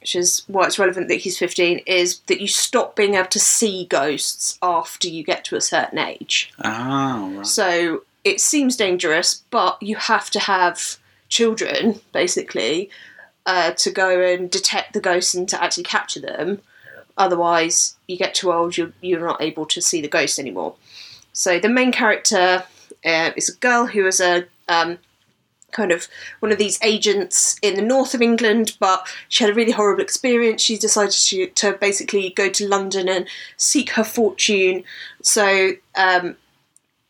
which 0.00 0.16
is 0.16 0.44
why 0.46 0.66
it's 0.66 0.78
relevant 0.78 1.08
that 1.08 1.16
he's 1.16 1.38
fifteen, 1.38 1.78
is 1.80 2.20
that 2.20 2.40
you 2.40 2.48
stop 2.48 2.96
being 2.96 3.14
able 3.14 3.28
to 3.28 3.40
see 3.40 3.86
ghosts 3.86 4.58
after 4.62 5.08
you 5.08 5.22
get 5.22 5.44
to 5.44 5.56
a 5.56 5.60
certain 5.60 5.98
age. 5.98 6.52
Oh, 6.64 7.34
right. 7.36 7.46
So 7.46 8.04
it 8.26 8.40
seems 8.40 8.76
dangerous, 8.76 9.44
but 9.50 9.80
you 9.80 9.94
have 9.94 10.30
to 10.30 10.40
have 10.40 10.98
children 11.28 12.00
basically 12.12 12.90
uh, 13.46 13.70
to 13.70 13.88
go 13.88 14.20
and 14.20 14.50
detect 14.50 14.92
the 14.92 15.00
ghosts 15.00 15.32
and 15.32 15.48
to 15.48 15.62
actually 15.62 15.84
capture 15.84 16.20
them. 16.20 16.60
Otherwise, 17.16 17.96
you 18.08 18.16
get 18.16 18.34
too 18.34 18.52
old, 18.52 18.76
you're, 18.76 18.92
you're 19.00 19.24
not 19.24 19.40
able 19.40 19.64
to 19.64 19.80
see 19.80 20.00
the 20.00 20.08
ghost 20.08 20.40
anymore. 20.40 20.74
So 21.32 21.60
the 21.60 21.68
main 21.68 21.92
character 21.92 22.64
uh, 23.04 23.30
is 23.36 23.48
a 23.48 23.56
girl 23.58 23.86
who 23.86 24.04
is 24.08 24.20
a 24.20 24.46
um, 24.66 24.98
kind 25.70 25.92
of 25.92 26.08
one 26.40 26.50
of 26.50 26.58
these 26.58 26.80
agents 26.82 27.56
in 27.62 27.76
the 27.76 27.82
north 27.82 28.12
of 28.12 28.22
England, 28.22 28.76
but 28.80 29.06
she 29.28 29.44
had 29.44 29.52
a 29.52 29.54
really 29.54 29.70
horrible 29.70 30.02
experience. 30.02 30.62
She 30.62 30.76
decided 30.76 31.12
to, 31.12 31.46
to 31.46 31.74
basically 31.74 32.30
go 32.30 32.48
to 32.48 32.68
London 32.68 33.08
and 33.08 33.28
seek 33.56 33.90
her 33.90 34.04
fortune. 34.04 34.82
So 35.22 35.74
um, 35.94 36.36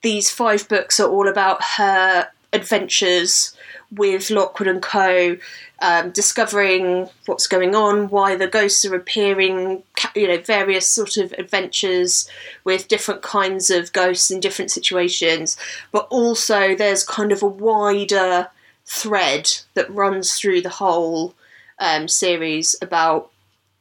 these 0.06 0.30
five 0.30 0.68
books 0.68 1.00
are 1.00 1.10
all 1.10 1.26
about 1.26 1.60
her 1.78 2.28
adventures 2.52 3.56
with 3.90 4.30
Lockwood 4.30 4.68
and 4.68 4.80
Co. 4.80 5.36
Um, 5.80 6.10
discovering 6.10 7.10
what's 7.26 7.48
going 7.48 7.74
on, 7.74 8.08
why 8.08 8.36
the 8.36 8.46
ghosts 8.46 8.84
are 8.84 8.94
appearing, 8.94 9.82
you 10.14 10.28
know, 10.28 10.38
various 10.38 10.86
sort 10.86 11.16
of 11.16 11.32
adventures 11.32 12.30
with 12.62 12.86
different 12.86 13.20
kinds 13.22 13.68
of 13.68 13.92
ghosts 13.92 14.30
in 14.30 14.38
different 14.38 14.70
situations. 14.70 15.56
But 15.90 16.06
also, 16.08 16.76
there's 16.76 17.02
kind 17.02 17.32
of 17.32 17.42
a 17.42 17.48
wider 17.48 18.48
thread 18.86 19.52
that 19.74 19.90
runs 19.90 20.38
through 20.38 20.62
the 20.62 20.70
whole 20.70 21.34
um, 21.80 22.06
series 22.06 22.76
about 22.80 23.30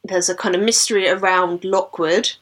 there's 0.03 0.27
a 0.27 0.35
kind 0.35 0.55
of 0.55 0.61
mystery 0.61 1.07
around 1.07 1.63
Lockwood 1.63 2.33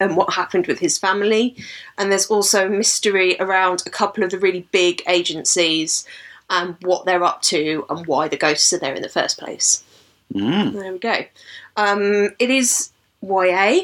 and 0.00 0.16
what 0.16 0.34
happened 0.34 0.66
with 0.66 0.78
his 0.78 0.98
family. 0.98 1.56
And 1.98 2.10
there's 2.10 2.26
also 2.26 2.68
mystery 2.68 3.36
around 3.40 3.82
a 3.86 3.90
couple 3.90 4.24
of 4.24 4.30
the 4.30 4.38
really 4.38 4.66
big 4.72 5.02
agencies 5.08 6.06
and 6.50 6.76
what 6.82 7.06
they're 7.06 7.24
up 7.24 7.42
to 7.42 7.86
and 7.88 8.06
why 8.06 8.28
the 8.28 8.36
ghosts 8.36 8.72
are 8.72 8.78
there 8.78 8.94
in 8.94 9.02
the 9.02 9.08
first 9.08 9.38
place. 9.38 9.82
Mm. 10.32 10.72
There 10.72 10.92
we 10.92 10.98
go. 10.98 11.24
Um, 11.76 12.34
it 12.38 12.50
is 12.50 12.90
YA, 13.22 13.82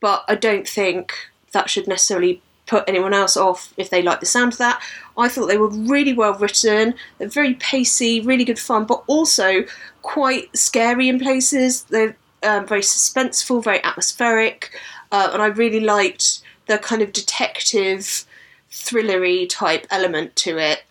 but 0.00 0.24
I 0.28 0.34
don't 0.34 0.68
think 0.68 1.12
that 1.52 1.68
should 1.68 1.88
necessarily 1.88 2.42
put 2.66 2.84
anyone 2.86 3.12
else 3.12 3.36
off 3.36 3.74
if 3.76 3.90
they 3.90 4.00
like 4.00 4.20
the 4.20 4.26
sound 4.26 4.52
of 4.52 4.58
that. 4.58 4.80
I 5.18 5.28
thought 5.28 5.46
they 5.46 5.58
were 5.58 5.68
really 5.68 6.12
well 6.12 6.34
written. 6.34 6.94
They're 7.18 7.28
very 7.28 7.54
pacey, 7.54 8.20
really 8.20 8.44
good 8.44 8.58
fun, 8.58 8.84
but 8.84 9.02
also 9.08 9.64
quite 10.02 10.56
scary 10.56 11.08
in 11.08 11.18
places. 11.18 11.82
They're 11.84 12.16
um, 12.42 12.66
very 12.66 12.82
suspenseful, 12.82 13.62
very 13.62 13.82
atmospheric 13.82 14.70
uh, 15.12 15.30
and 15.32 15.42
I 15.42 15.46
really 15.46 15.80
liked 15.80 16.40
the 16.66 16.78
kind 16.78 17.02
of 17.02 17.12
detective, 17.12 18.24
thrillery 18.70 19.48
type 19.48 19.86
element 19.90 20.36
to 20.36 20.58
it, 20.58 20.84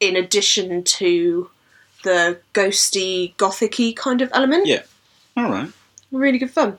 in 0.00 0.16
addition 0.16 0.82
to 0.84 1.50
the 2.04 2.38
ghosty, 2.54 3.34
gothicy 3.36 3.96
kind 3.96 4.20
of 4.20 4.30
element. 4.32 4.66
Yeah, 4.66 4.82
all 5.36 5.50
right. 5.50 5.70
Really 6.12 6.38
good 6.38 6.50
fun. 6.50 6.78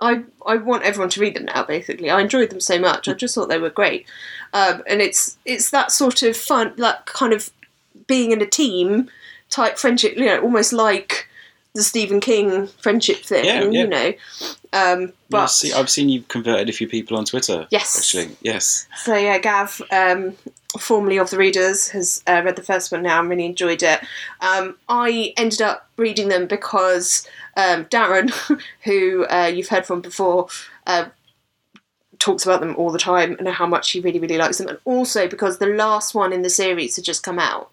I 0.00 0.22
I 0.46 0.56
want 0.56 0.84
everyone 0.84 1.10
to 1.10 1.20
read 1.20 1.34
them 1.36 1.46
now. 1.46 1.64
Basically, 1.64 2.10
I 2.10 2.20
enjoyed 2.20 2.50
them 2.50 2.60
so 2.60 2.78
much. 2.78 3.08
I 3.08 3.14
just 3.14 3.34
thought 3.34 3.48
they 3.48 3.58
were 3.58 3.70
great, 3.70 4.06
um, 4.52 4.82
and 4.86 5.00
it's 5.00 5.38
it's 5.44 5.70
that 5.70 5.92
sort 5.92 6.22
of 6.22 6.36
fun, 6.36 6.72
like 6.76 7.06
kind 7.06 7.32
of 7.32 7.50
being 8.06 8.30
in 8.32 8.40
a 8.40 8.46
team 8.46 9.10
type 9.50 9.78
friendship. 9.78 10.16
You 10.16 10.26
know, 10.26 10.40
almost 10.40 10.72
like 10.72 11.28
the 11.74 11.82
Stephen 11.82 12.20
King 12.20 12.66
friendship 12.66 13.18
thing. 13.18 13.44
Yeah, 13.44 13.62
yeah. 13.62 13.82
You 13.82 13.86
know, 13.86 14.12
um, 14.72 15.12
but 15.28 15.46
see, 15.46 15.72
I've 15.72 15.90
seen 15.90 16.08
you've 16.08 16.28
converted 16.28 16.68
a 16.68 16.72
few 16.72 16.88
people 16.88 17.16
on 17.16 17.24
Twitter. 17.24 17.66
Yes, 17.70 17.96
actually, 17.98 18.36
yes. 18.42 18.86
So 18.96 19.14
yeah, 19.14 19.38
Gav, 19.38 19.80
um, 19.92 20.34
formerly 20.78 21.18
of 21.18 21.30
the 21.30 21.38
Readers, 21.38 21.88
has 21.90 22.22
uh, 22.26 22.42
read 22.44 22.56
the 22.56 22.62
first 22.62 22.90
one 22.92 23.02
now 23.02 23.20
and 23.20 23.28
really 23.28 23.46
enjoyed 23.46 23.82
it. 23.82 24.00
Um, 24.40 24.76
I 24.88 25.32
ended 25.36 25.62
up 25.62 25.88
reading 25.96 26.28
them 26.28 26.46
because 26.46 27.26
um, 27.56 27.84
Darren, 27.86 28.30
who 28.84 29.26
uh, 29.26 29.50
you've 29.52 29.68
heard 29.68 29.86
from 29.86 30.00
before. 30.00 30.48
Uh, 30.86 31.06
talks 32.18 32.44
about 32.44 32.60
them 32.60 32.76
all 32.76 32.90
the 32.90 32.98
time 32.98 33.34
and 33.38 33.48
how 33.48 33.66
much 33.66 33.92
he 33.92 34.00
really 34.00 34.18
really 34.18 34.36
likes 34.36 34.58
them 34.58 34.68
and 34.68 34.78
also 34.84 35.26
because 35.26 35.56
the 35.56 35.66
last 35.66 36.14
one 36.14 36.34
in 36.34 36.42
the 36.42 36.50
series 36.50 36.96
had 36.96 37.04
just 37.04 37.22
come 37.22 37.38
out 37.38 37.70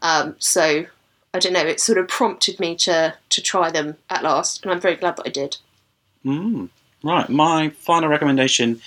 um, 0.00 0.34
so 0.38 0.86
I 1.32 1.38
don't 1.38 1.52
know, 1.52 1.60
it 1.60 1.80
sort 1.80 1.98
of 1.98 2.08
prompted 2.08 2.58
me 2.58 2.74
to 2.76 3.14
to 3.28 3.42
try 3.42 3.70
them 3.70 3.96
at 4.08 4.22
last, 4.22 4.62
and 4.62 4.72
I'm 4.72 4.80
very 4.80 4.96
glad 4.96 5.16
that 5.16 5.26
I 5.26 5.30
did. 5.30 5.56
Mm, 6.24 6.68
right. 7.02 7.28
My 7.28 7.70
final 7.70 8.08
recommendation 8.08 8.80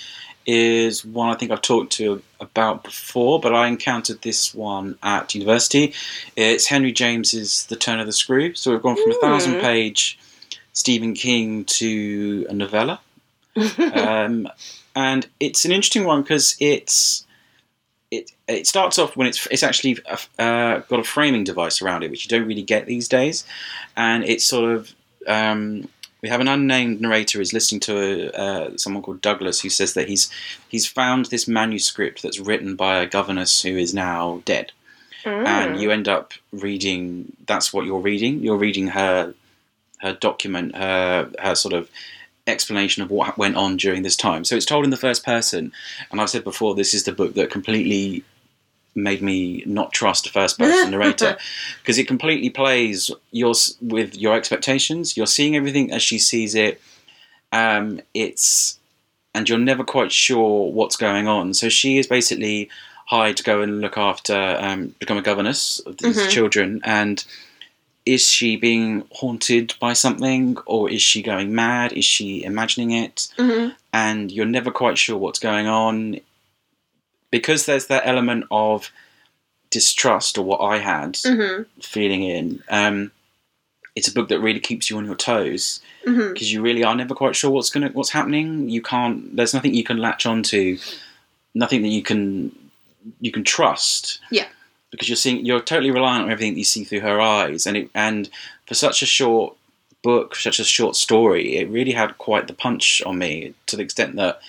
is 0.46 1.06
one 1.06 1.30
I 1.30 1.36
think 1.36 1.52
I've 1.52 1.62
talked 1.62 1.94
to 1.94 2.22
about 2.40 2.84
before, 2.84 3.40
but 3.40 3.54
I 3.54 3.68
encountered 3.68 4.22
this 4.22 4.54
one 4.54 4.98
at 5.02 5.34
university. 5.34 5.94
It's 6.36 6.68
Henry 6.68 6.92
James's 6.92 7.66
The 7.68 7.76
Turn 7.76 8.00
of 8.00 8.06
the 8.06 8.14
Screw. 8.14 8.54
So 8.54 8.72
we've 8.72 8.82
gone 8.82 8.98
from 8.98 9.12
a 9.12 9.20
thousand 9.22 9.56
hmm. 9.56 9.62
page 9.62 10.20
Stephen 10.74 11.14
King 11.14 11.66
to 11.66 12.46
a 12.50 12.54
novella. 12.54 13.00
um, 13.96 14.50
and 14.96 15.28
it's 15.40 15.66
an 15.66 15.72
interesting 15.72 16.06
one 16.06 16.22
because 16.24 16.56
it's 16.60 17.26
it 18.14 18.32
it 18.48 18.68
starts 18.68 19.00
off 19.00 19.16
when 19.18 19.28
it's 19.28 19.48
it's 19.48 19.64
actually 19.64 19.98
uh, 20.40 20.80
got 20.80 21.00
a 21.00 21.04
framing 21.04 21.44
device 21.44 21.82
around 21.82 22.04
it, 22.04 22.12
which 22.12 22.26
you 22.26 22.30
don't 22.30 22.48
really 22.48 22.64
get 22.64 22.86
these 22.86 23.08
days, 23.08 23.46
and 23.98 24.24
it's 24.24 24.46
sort 24.46 24.72
of 24.72 24.94
um, 25.28 25.88
we 26.22 26.30
have 26.30 26.42
an 26.42 26.48
unnamed 26.48 27.02
narrator 27.02 27.40
who's 27.40 27.54
listening 27.54 27.82
to 27.82 28.32
uh, 28.40 28.78
someone 28.78 29.04
called 29.04 29.22
Douglas 29.22 29.62
who 29.62 29.70
says 29.70 29.94
that 29.94 30.08
he's 30.08 30.30
he's 30.70 30.88
found 30.88 31.26
this 31.26 31.48
manuscript 31.48 32.22
that's 32.22 32.40
written 32.40 32.76
by 32.76 32.98
a 32.98 33.08
governess 33.08 33.62
who 33.62 33.76
is 33.78 33.94
now 33.94 34.42
dead, 34.46 34.72
mm. 35.24 35.46
and 35.46 35.80
you 35.80 35.92
end 35.92 36.08
up 36.08 36.34
reading. 36.52 37.36
That's 37.48 37.74
what 37.74 37.86
you're 37.86 38.00
reading. 38.00 38.44
You're 38.44 38.58
reading 38.58 38.88
her 38.88 39.34
her 40.00 40.14
document, 40.14 40.76
her 40.76 41.30
her 41.40 41.56
sort 41.56 41.74
of 41.74 41.90
explanation 42.48 43.02
of 43.04 43.10
what 43.10 43.38
went 43.38 43.56
on 43.56 43.78
during 43.78 44.04
this 44.04 44.16
time. 44.16 44.44
So 44.44 44.56
it's 44.56 44.66
told 44.66 44.84
in 44.84 44.92
the 44.92 44.98
first 44.98 45.26
person, 45.26 45.72
and 46.12 46.20
I've 46.20 46.30
said 46.30 46.44
before, 46.44 46.76
this 46.76 46.94
is 46.94 47.04
the 47.04 47.12
book 47.12 47.34
that 47.36 47.50
completely 47.50 48.24
made 48.96 49.22
me 49.24 49.64
not 49.66 49.92
trust 49.92 50.28
a 50.28 50.32
first 50.32 50.60
person 50.60 50.92
narrator 50.92 51.36
because 51.82 51.98
it 51.98 52.08
completely 52.08 52.50
plays 52.50 53.10
your 53.32 53.54
with 53.82 54.16
your 54.16 54.36
expectations. 54.36 55.18
You're 55.18 55.26
seeing 55.28 55.56
everything 55.56 55.92
as 55.92 56.04
she 56.04 56.20
sees 56.20 56.54
it. 56.54 56.80
Um, 57.52 58.02
it's 58.14 58.78
and 59.36 59.50
you're 59.50 59.58
never 59.58 59.84
quite 59.84 60.12
sure 60.12 60.72
what's 60.72 60.96
going 60.96 61.28
on. 61.28 61.54
So 61.56 61.70
she 61.70 61.98
is 61.98 62.06
basically 62.06 62.70
hired 63.08 63.38
to 63.38 63.44
go 63.44 63.62
and 63.62 63.82
look 63.82 63.98
after, 63.98 64.58
um, 64.60 64.96
become 65.00 65.18
a 65.18 65.24
governess 65.24 65.80
of 65.80 65.98
these 65.98 66.18
Mhm. 66.18 66.30
children, 66.30 66.82
and 66.84 67.24
is 68.06 68.30
she 68.30 68.56
being 68.58 69.06
haunted 69.12 69.74
by 69.80 69.94
something, 69.94 70.58
or 70.66 70.90
is 70.90 71.02
she 71.02 71.22
going 71.22 71.56
mad? 71.56 71.94
Is 71.94 72.06
she 72.06 72.44
imagining 72.44 72.92
it? 72.92 73.28
hmm 73.38 73.70
and 73.96 74.32
you're 74.32 74.46
never 74.48 74.72
quite 74.72 74.98
sure 74.98 75.16
what's 75.18 75.38
going 75.38 75.68
on 75.68 76.20
because 77.32 77.66
there's 77.68 77.86
that 77.88 78.02
element 78.08 78.44
of 78.50 78.90
distrust 79.70 80.38
or 80.38 80.44
what 80.44 80.62
I 80.62 80.78
had 80.80 81.18
hmm 81.24 81.64
feeling 81.82 82.24
in. 82.24 82.64
Um, 82.70 83.12
it's 83.96 84.08
a 84.08 84.14
book 84.14 84.30
that 84.30 84.40
really 84.40 84.60
keeps 84.60 84.90
you 84.90 84.98
on 84.98 85.06
your 85.06 85.16
toes 85.16 85.80
because 86.34 86.52
you 86.52 86.62
really 86.62 86.84
are 86.84 86.96
never 86.96 87.14
quite 87.14 87.36
sure 87.36 87.52
what's 87.52 87.70
gonna 87.70 87.90
what's 87.94 88.10
happening. 88.10 88.70
You 88.70 88.82
can't. 88.82 89.36
There's 89.36 89.54
nothing 89.54 89.74
you 89.74 89.84
can 89.84 89.98
latch 89.98 90.26
onto. 90.26 90.78
Nothing 91.54 91.84
that 91.84 91.90
you 91.90 92.02
can 92.02 92.52
you 93.22 93.32
can 93.32 93.44
trust. 93.44 94.20
Yeah. 94.32 94.48
Because 94.94 95.10
you're 95.10 95.16
seeing 95.18 95.46
you're 95.46 95.60
totally 95.60 95.92
reliant 95.92 96.26
on 96.26 96.32
everything 96.32 96.54
that 96.54 96.60
you 96.60 96.64
see 96.64 96.84
through 96.86 97.02
her 97.02 97.20
eyes, 97.20 97.66
and 97.68 97.76
it 97.76 97.90
and 97.96 98.30
for 98.68 98.76
such 98.76 99.02
a 99.02 99.06
short 99.06 99.56
book, 100.04 100.36
such 100.36 100.60
a 100.60 100.64
short 100.64 100.96
story, 100.96 101.58
it 101.58 101.68
really 101.70 101.94
had 101.94 102.18
quite 102.18 102.48
the 102.48 102.54
punch 102.54 103.02
on 103.06 103.18
me 103.18 103.54
to 103.66 103.76
the 103.76 103.82
extent 103.84 104.16
that 104.18 104.40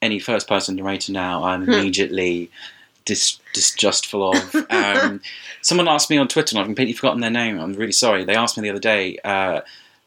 any 0.00 0.18
first 0.20 0.46
person 0.46 0.76
narrator 0.76 1.10
now 1.12 1.42
I'm 1.44 1.64
Hmm. 1.64 1.72
immediately 1.72 2.50
dis- 3.04 3.38
disgustful 3.54 4.30
of. 4.32 4.54
Um, 4.70 5.20
someone 5.62 5.88
asked 5.88 6.10
me 6.10 6.18
on 6.18 6.28
Twitter, 6.28 6.54
and 6.54 6.60
I've 6.60 6.66
completely 6.66 6.92
forgotten 6.94 7.20
their 7.20 7.30
name. 7.30 7.58
I'm 7.58 7.72
really 7.74 7.92
sorry. 7.92 8.24
They 8.24 8.36
asked 8.36 8.56
me 8.56 8.62
the 8.62 8.70
other 8.70 8.78
day. 8.94 9.18
Uh, 9.24 9.62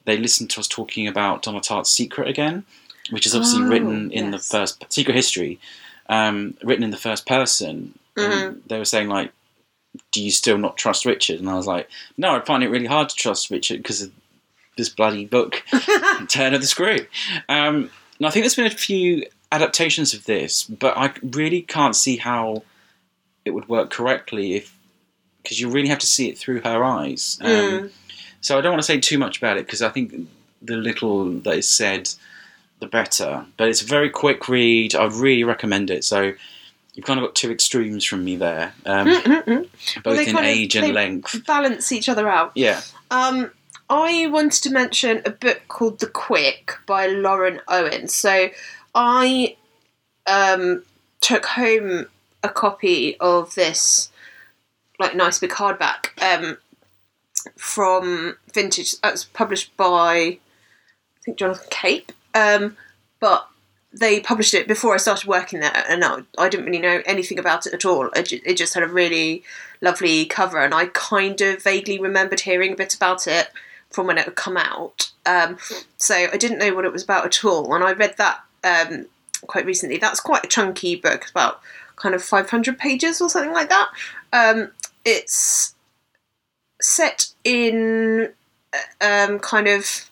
they 0.05 0.17
listened 0.17 0.49
to 0.51 0.59
us 0.61 0.67
talking 0.67 1.07
about 1.07 1.43
Donna 1.43 1.59
Tartt's 1.61 1.89
Secret 1.89 2.27
again, 2.29 2.63
which 3.09 3.25
is 3.25 3.35
obviously 3.35 3.63
Oh, 3.63 3.67
written 3.67 4.11
in 4.11 4.31
the 4.31 4.39
first 4.39 4.85
Secret 4.89 5.15
History, 5.15 5.59
um, 6.09 6.55
written 6.63 6.83
in 6.83 6.91
the 6.91 6.97
first 6.97 7.25
person. 7.27 7.93
Mm-hmm. 8.15 8.31
And 8.47 8.61
they 8.67 8.77
were 8.79 8.85
saying 8.85 9.09
like, 9.09 9.31
"Do 10.11 10.23
you 10.23 10.31
still 10.31 10.57
not 10.57 10.77
trust 10.77 11.05
Richard?" 11.05 11.39
And 11.39 11.49
I 11.49 11.55
was 11.55 11.67
like, 11.67 11.89
"No, 12.17 12.35
I 12.35 12.39
find 12.41 12.63
it 12.63 12.69
really 12.69 12.85
hard 12.85 13.09
to 13.09 13.15
trust 13.15 13.49
Richard 13.49 13.77
because 13.77 14.01
of 14.01 14.11
this 14.77 14.89
bloody 14.89 15.25
book, 15.25 15.63
Turn 16.27 16.53
of 16.53 16.61
the 16.61 16.67
Screw." 16.67 16.97
Um, 17.49 17.89
and 18.17 18.27
I 18.27 18.29
think 18.29 18.43
there's 18.43 18.55
been 18.55 18.65
a 18.65 18.69
few 18.69 19.25
adaptations 19.51 20.13
of 20.13 20.25
this, 20.25 20.63
but 20.63 20.97
I 20.97 21.13
really 21.23 21.61
can't 21.61 21.95
see 21.95 22.17
how 22.17 22.63
it 23.43 23.51
would 23.51 23.67
work 23.67 23.89
correctly 23.89 24.53
if 24.55 24.75
because 25.43 25.59
you 25.59 25.69
really 25.69 25.87
have 25.87 25.99
to 25.99 26.07
see 26.07 26.29
it 26.29 26.37
through 26.37 26.61
her 26.61 26.83
eyes. 26.83 27.39
Um, 27.41 27.49
Mm. 27.49 27.91
So 28.41 28.57
I 28.57 28.61
don't 28.61 28.71
want 28.71 28.81
to 28.81 28.87
say 28.87 28.99
too 28.99 29.17
much 29.19 29.37
about 29.37 29.57
it 29.57 29.65
because 29.65 29.81
I 29.83 29.89
think 29.89 30.13
the 30.61 30.75
little 30.75 31.31
that 31.41 31.57
is 31.57 31.69
said, 31.69 32.09
the 32.79 32.87
better. 32.87 33.45
But 33.57 33.69
it's 33.69 33.81
a 33.81 33.85
very 33.85 34.09
quick 34.09 34.49
read. 34.49 34.95
I 34.95 35.05
really 35.05 35.43
recommend 35.43 35.89
it. 35.91 36.03
So 36.03 36.33
you've 36.93 37.05
kind 37.05 37.19
of 37.19 37.25
got 37.25 37.35
two 37.35 37.51
extremes 37.51 38.03
from 38.03 38.23
me 38.23 38.35
there, 38.35 38.73
um, 38.85 39.05
both 40.03 40.17
they 40.17 40.27
in 40.27 40.35
kind 40.35 40.37
of- 40.37 40.43
age 40.45 40.75
and 40.75 40.93
length. 40.93 41.45
balance 41.45 41.91
each 41.91 42.09
other 42.09 42.27
out. 42.27 42.51
Yeah. 42.55 42.81
Um, 43.09 43.51
I 43.89 44.27
wanted 44.27 44.63
to 44.63 44.69
mention 44.69 45.21
a 45.25 45.31
book 45.31 45.61
called 45.67 45.99
The 45.99 46.07
Quick 46.07 46.77
by 46.85 47.07
Lauren 47.07 47.59
Owen. 47.67 48.07
So 48.07 48.49
I 48.95 49.57
um, 50.25 50.83
took 51.19 51.45
home 51.45 52.05
a 52.41 52.49
copy 52.49 53.17
of 53.19 53.53
this, 53.55 54.09
like 54.99 55.15
nice 55.15 55.39
big 55.39 55.51
hardback, 55.51 56.09
um, 56.21 56.57
from 57.57 58.37
Vintage. 58.53 58.99
That's 59.01 59.25
published 59.25 59.75
by, 59.75 60.13
I 60.15 60.39
think 61.25 61.37
Jonathan 61.37 61.67
Cape. 61.69 62.11
Um, 62.33 62.77
but 63.19 63.47
they 63.93 64.19
published 64.19 64.53
it 64.53 64.67
before 64.67 64.93
I 64.93 64.97
started 64.97 65.27
working 65.27 65.59
there, 65.59 65.83
and 65.89 66.03
I, 66.03 66.19
I 66.37 66.49
didn't 66.49 66.65
really 66.65 66.79
know 66.79 67.01
anything 67.05 67.37
about 67.39 67.65
it 67.67 67.73
at 67.73 67.85
all. 67.85 68.09
It, 68.15 68.27
ju- 68.27 68.41
it 68.45 68.55
just 68.55 68.73
had 68.73 68.83
a 68.83 68.87
really 68.87 69.43
lovely 69.81 70.25
cover, 70.25 70.59
and 70.59 70.73
I 70.73 70.85
kind 70.93 71.39
of 71.41 71.63
vaguely 71.63 71.99
remembered 71.99 72.41
hearing 72.41 72.73
a 72.73 72.75
bit 72.77 72.95
about 72.95 73.27
it 73.27 73.49
from 73.89 74.07
when 74.07 74.17
it 74.17 74.25
had 74.25 74.35
come 74.35 74.57
out. 74.57 75.11
Um, 75.25 75.57
so 75.97 76.15
I 76.15 76.37
didn't 76.37 76.59
know 76.59 76.73
what 76.73 76.85
it 76.85 76.93
was 76.93 77.03
about 77.03 77.25
at 77.25 77.43
all, 77.43 77.73
and 77.73 77.83
I 77.83 77.91
read 77.93 78.15
that 78.17 78.41
um, 78.63 79.07
quite 79.47 79.65
recently. 79.65 79.97
That's 79.97 80.19
quite 80.19 80.45
a 80.45 80.49
chunky 80.49 80.95
book, 80.95 81.29
about 81.29 81.61
kind 81.97 82.15
of 82.15 82.23
500 82.23 82.79
pages 82.79 83.21
or 83.21 83.29
something 83.29 83.53
like 83.53 83.69
that. 83.69 83.89
Um, 84.33 84.71
it's 85.05 85.75
set 86.81 87.27
in 87.43 88.31
uh, 88.73 89.27
um, 89.29 89.39
kind 89.39 89.67
of. 89.67 90.09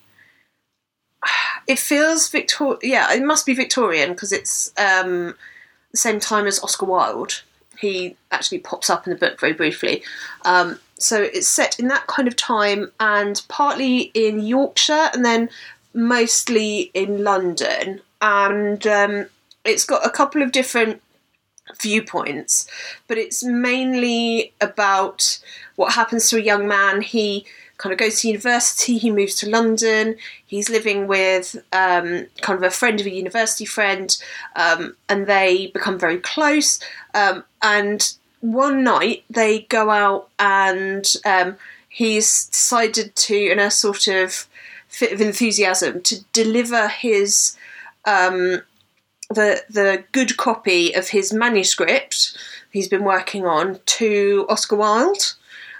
It 1.67 1.79
feels 1.79 2.29
Victor. 2.29 2.77
Yeah, 2.81 3.13
it 3.13 3.23
must 3.23 3.45
be 3.45 3.53
Victorian 3.53 4.11
because 4.11 4.31
it's 4.31 4.71
um, 4.77 5.35
the 5.91 5.97
same 5.97 6.19
time 6.19 6.47
as 6.47 6.63
Oscar 6.63 6.85
Wilde. 6.85 7.41
He 7.77 8.15
actually 8.31 8.59
pops 8.59 8.89
up 8.89 9.07
in 9.07 9.13
the 9.13 9.19
book 9.19 9.39
very 9.39 9.53
briefly. 9.53 10.03
Um, 10.43 10.79
so 10.97 11.21
it's 11.21 11.47
set 11.47 11.79
in 11.79 11.87
that 11.87 12.07
kind 12.07 12.27
of 12.27 12.35
time 12.35 12.91
and 12.99 13.41
partly 13.47 14.11
in 14.13 14.41
Yorkshire 14.41 15.09
and 15.13 15.23
then 15.23 15.49
mostly 15.93 16.91
in 16.93 17.23
London. 17.23 18.01
And 18.21 18.85
um, 18.85 19.27
it's 19.63 19.85
got 19.85 20.05
a 20.05 20.09
couple 20.09 20.41
of 20.41 20.51
different 20.51 21.01
viewpoints, 21.81 22.67
but 23.07 23.17
it's 23.17 23.43
mainly 23.43 24.53
about 24.59 25.39
what 25.75 25.93
happens 25.93 26.29
to 26.29 26.37
a 26.37 26.41
young 26.41 26.67
man. 26.67 27.01
He 27.01 27.45
kind 27.79 27.91
of 27.91 27.97
goes 27.97 28.21
to 28.21 28.27
university, 28.27 28.97
he 28.97 29.09
moves 29.09 29.35
to 29.35 29.49
London, 29.49 30.15
he's 30.45 30.69
living 30.69 31.07
with 31.07 31.55
um, 31.73 32.27
kind 32.41 32.57
of 32.57 32.63
a 32.63 32.69
friend 32.69 32.99
of 33.01 33.07
a 33.07 33.11
university 33.11 33.65
friend, 33.65 34.15
um, 34.55 34.95
and 35.07 35.25
they 35.25 35.67
become 35.67 35.97
very 35.97 36.17
close. 36.17 36.79
Um, 37.15 37.43
and 37.63 38.13
one 38.41 38.83
night 38.83 39.23
they 39.29 39.61
go 39.61 39.89
out 39.89 40.29
and 40.37 41.11
um, 41.25 41.57
he's 41.89 42.45
decided 42.45 43.15
to, 43.15 43.35
in 43.35 43.59
a 43.59 43.71
sort 43.71 44.07
of 44.07 44.47
fit 44.87 45.11
of 45.11 45.21
enthusiasm, 45.21 46.01
to 46.01 46.23
deliver 46.33 46.87
his 46.87 47.57
um, 48.05 48.61
the 49.29 49.63
the 49.69 50.03
good 50.11 50.37
copy 50.37 50.93
of 50.93 51.09
his 51.09 51.31
manuscript 51.31 52.37
he's 52.71 52.87
been 52.87 53.03
working 53.03 53.45
on 53.45 53.79
to 53.85 54.45
Oscar 54.49 54.75
Wilde, 54.75 55.33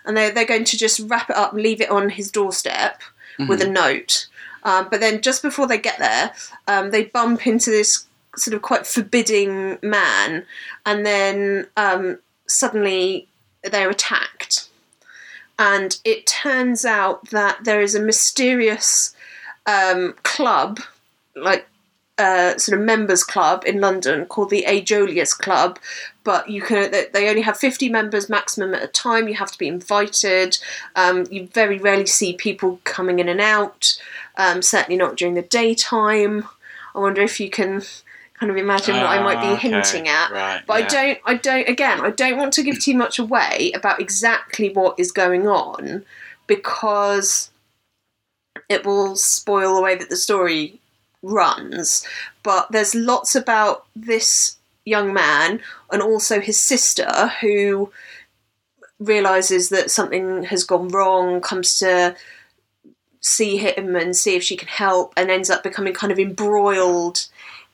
and 0.09 0.17
they're, 0.17 0.31
they're 0.31 0.43
going 0.43 0.63
to 0.63 0.75
just 0.75 0.99
wrap 1.01 1.29
it 1.29 1.35
up 1.35 1.53
and 1.53 1.61
leave 1.61 1.81
it 1.81 1.91
on 1.91 2.09
his 2.09 2.31
doorstep 2.31 2.99
with 3.47 3.61
a 3.61 3.69
note. 3.69 4.27
Um, 4.63 4.87
but 4.89 4.99
then 4.99 5.21
just 5.21 5.43
before 5.43 5.67
they 5.67 5.77
get 5.77 5.99
there, 5.99 6.33
um, 6.67 6.89
they 6.89 7.05
bump 7.05 7.45
into 7.45 7.69
this 7.69 8.07
sort 8.35 8.55
of 8.55 8.63
quite 8.63 8.87
forbidding 8.87 9.77
man, 9.83 10.45
and 10.83 11.05
then 11.05 11.67
um, 11.77 12.17
suddenly 12.47 13.27
they're 13.63 13.91
attacked. 13.91 14.69
And 15.59 15.99
it 16.03 16.25
turns 16.25 16.85
out 16.85 17.29
that 17.29 17.63
there 17.63 17.79
is 17.79 17.93
a 17.93 18.01
mysterious 18.01 19.15
um, 19.67 20.15
club, 20.23 20.79
like 21.35 21.67
uh, 22.17 22.57
sort 22.57 22.79
of 22.79 22.83
members 22.83 23.23
club 23.23 23.63
in 23.65 23.79
London 23.79 24.25
called 24.25 24.49
the 24.49 24.65
Aegolius 24.67 25.37
Club, 25.37 25.77
but 26.29 26.47
you 26.47 26.61
can 26.61 26.91
they- 26.91 27.27
only 27.27 27.41
have 27.41 27.57
50 27.57 27.89
members 27.89 28.29
maximum 28.29 28.75
at 28.75 28.83
a 28.83 28.87
time. 28.87 29.27
You 29.27 29.33
have 29.33 29.51
to 29.51 29.57
be 29.57 29.67
invited. 29.67 30.59
Um, 30.95 31.25
you 31.31 31.47
very 31.47 31.79
rarely 31.79 32.05
see 32.05 32.33
people 32.33 32.79
coming 32.83 33.17
in 33.17 33.27
and 33.27 33.41
out. 33.41 33.99
Um, 34.37 34.61
certainly 34.61 34.95
not 34.95 35.15
during 35.15 35.33
the 35.33 35.41
daytime. 35.41 36.47
I 36.93 36.99
wonder 36.99 37.23
if 37.23 37.39
you 37.39 37.49
can 37.49 37.81
kind 38.35 38.51
of 38.51 38.57
imagine 38.57 38.95
what 38.95 39.07
I 39.07 39.23
might 39.23 39.41
be 39.41 39.47
Ah, 39.47 39.53
okay. 39.53 39.69
hinting 39.69 40.07
at. 40.07 40.29
Right. 40.31 40.61
But 40.67 40.79
yeah. 40.81 40.85
I 40.85 40.89
don't, 40.91 41.19
I 41.25 41.33
don't, 41.33 41.67
again, 41.67 41.99
I 42.01 42.11
don't 42.11 42.37
want 42.37 42.53
to 42.53 42.61
give 42.61 42.79
too 42.79 42.93
much 42.93 43.17
away 43.17 43.71
about 43.73 43.99
exactly 43.99 44.69
what 44.69 44.99
is 44.99 45.11
going 45.11 45.47
on 45.47 46.05
because 46.45 47.49
it 48.69 48.85
will 48.85 49.15
spoil 49.15 49.73
the 49.73 49.81
way 49.81 49.95
that 49.95 50.11
the 50.11 50.15
story 50.15 50.79
runs. 51.23 52.05
But 52.43 52.71
there's 52.71 52.93
lots 52.93 53.33
about 53.35 53.87
this 53.95 54.57
young 54.89 55.13
man 55.13 55.61
and 55.91 56.01
also 56.01 56.39
his 56.39 56.59
sister 56.59 57.31
who 57.41 57.91
realizes 58.99 59.69
that 59.69 59.91
something 59.91 60.43
has 60.43 60.63
gone 60.63 60.89
wrong, 60.89 61.41
comes 61.41 61.79
to 61.79 62.15
see 63.21 63.57
him 63.57 63.95
and 63.95 64.15
see 64.15 64.35
if 64.35 64.43
she 64.43 64.57
can 64.57 64.67
help, 64.67 65.13
and 65.15 65.29
ends 65.29 65.49
up 65.49 65.63
becoming 65.63 65.93
kind 65.93 66.11
of 66.11 66.19
embroiled 66.19 67.27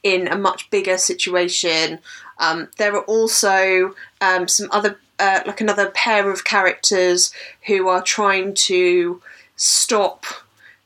in 0.04 0.28
a 0.28 0.38
much 0.38 0.70
bigger 0.70 0.98
situation. 0.98 2.00
Um, 2.38 2.70
there 2.78 2.96
are 2.96 3.04
also 3.06 3.96
um, 4.22 4.48
some 4.48 4.70
other, 4.72 5.00
uh, 5.20 5.42
like 5.48 5.62
another 5.62 5.90
pair 5.92 6.30
of 6.30 6.44
characters 6.44 7.32
who 7.66 7.88
are 7.88 8.04
trying 8.04 8.54
to 8.54 9.22
stop 9.56 10.26